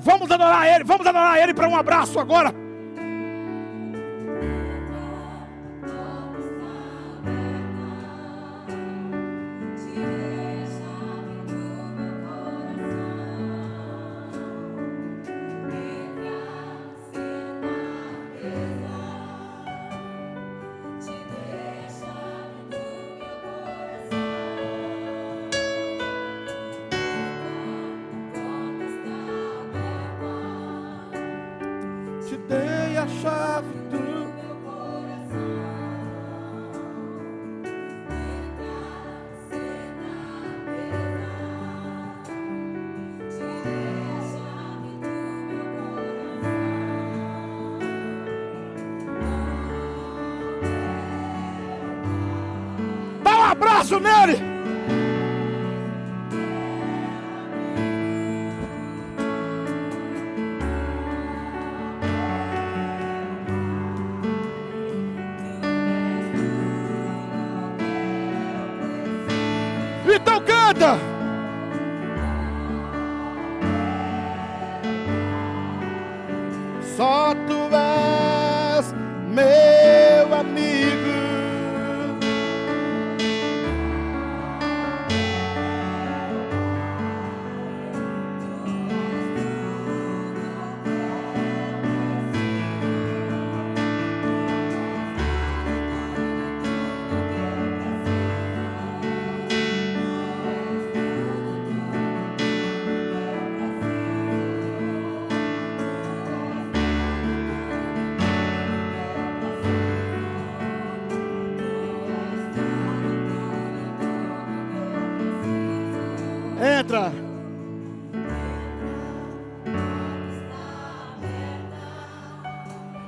[0.00, 2.65] vamos adorar Ele, vamos adorar Ele para um abraço agora.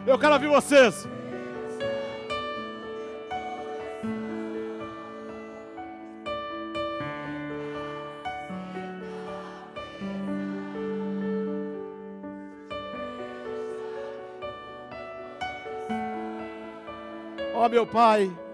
[0.08, 1.06] Eu quero ouvir vocês.
[17.54, 18.47] Ó oh, meu Pai.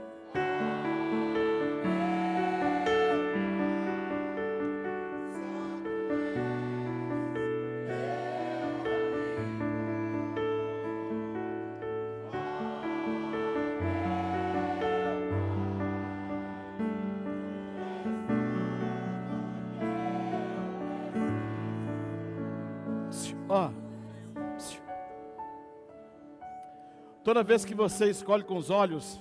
[27.25, 29.19] Toda vez que você escolhe com os olhos,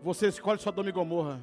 [0.00, 1.40] você escolhe Sodoma e Gomorra.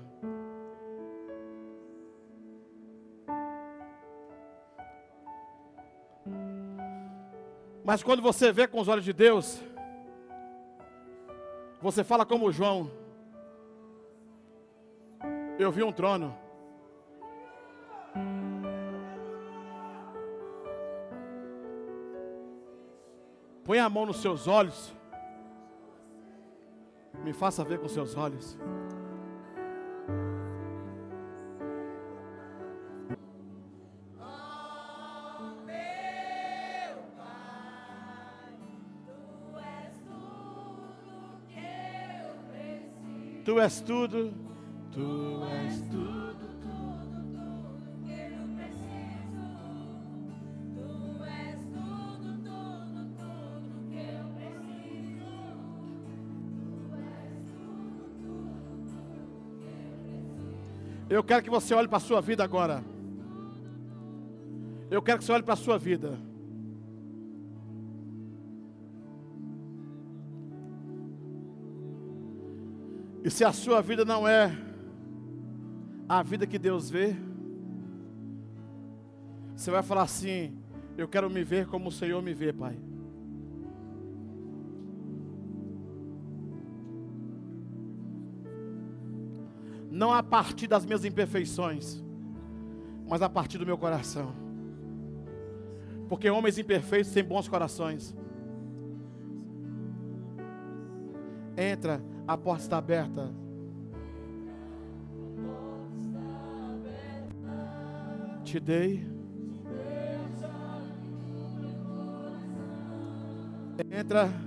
[7.83, 9.61] Mas quando você vê com os olhos de Deus,
[11.81, 12.89] você fala como João.
[15.59, 16.46] Eu vi um trono.
[23.67, 24.93] Põe a mão nos seus olhos.
[27.21, 28.57] Me faça ver com seus olhos.
[43.43, 44.33] Tu és tudo,
[44.91, 46.26] tu és tudo.
[61.17, 62.83] Eu quero que você olhe para a sua vida agora.
[64.87, 66.15] Eu quero que você olhe para a sua vida.
[73.23, 74.55] E se a sua vida não é
[76.07, 77.15] a vida que Deus vê,
[79.55, 80.55] você vai falar assim:
[80.95, 82.77] Eu quero me ver como o Senhor me vê, Pai.
[89.97, 92.03] Não a partir das minhas imperfeições,
[93.09, 94.31] mas a partir do meu coração.
[96.07, 98.15] Porque homens imperfeitos têm bons corações.
[101.57, 103.33] Entra, a porta está aberta.
[108.43, 109.03] Te dei.
[113.91, 114.46] Entra.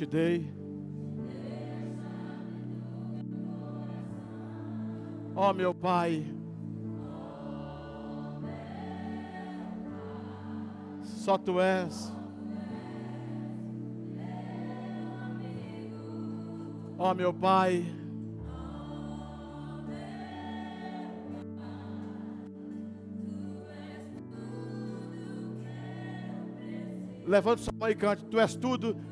[0.00, 0.50] Te dei.
[5.34, 6.24] Ó oh, meu Pai,
[11.02, 12.12] só Tu és.
[16.98, 17.84] Ó oh, meu Pai,
[27.26, 29.09] levante sua mão e cante: Tu és tudo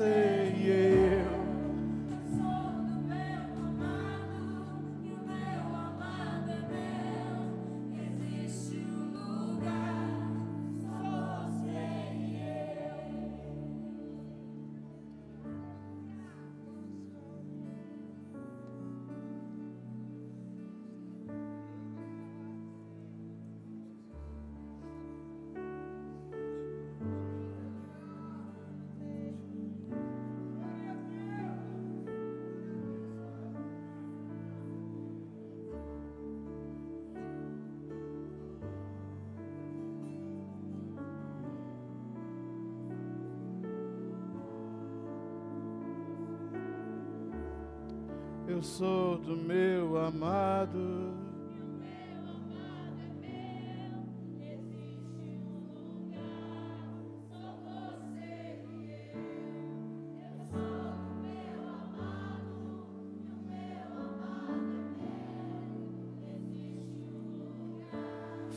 [0.00, 0.29] Namaste.
[48.60, 51.14] Eu sou do meu amado.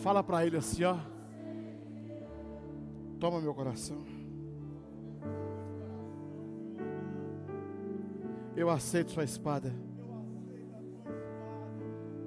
[0.02, 0.98] Fala para ele assim, ó.
[3.22, 4.04] Toma meu coração.
[8.54, 9.93] Eu aceito sua espada.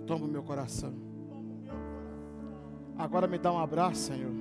[0.06, 0.94] Toma meu coração.
[2.96, 4.32] Agora me dá um abraço, Senhor.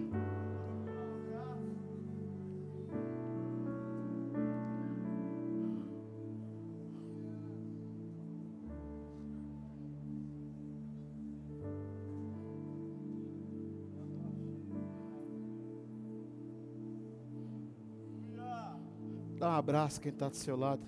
[19.38, 20.82] Dá um abraço quem está do seu lado.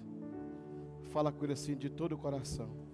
[1.09, 2.86] Fala com ele assim de todo o coração.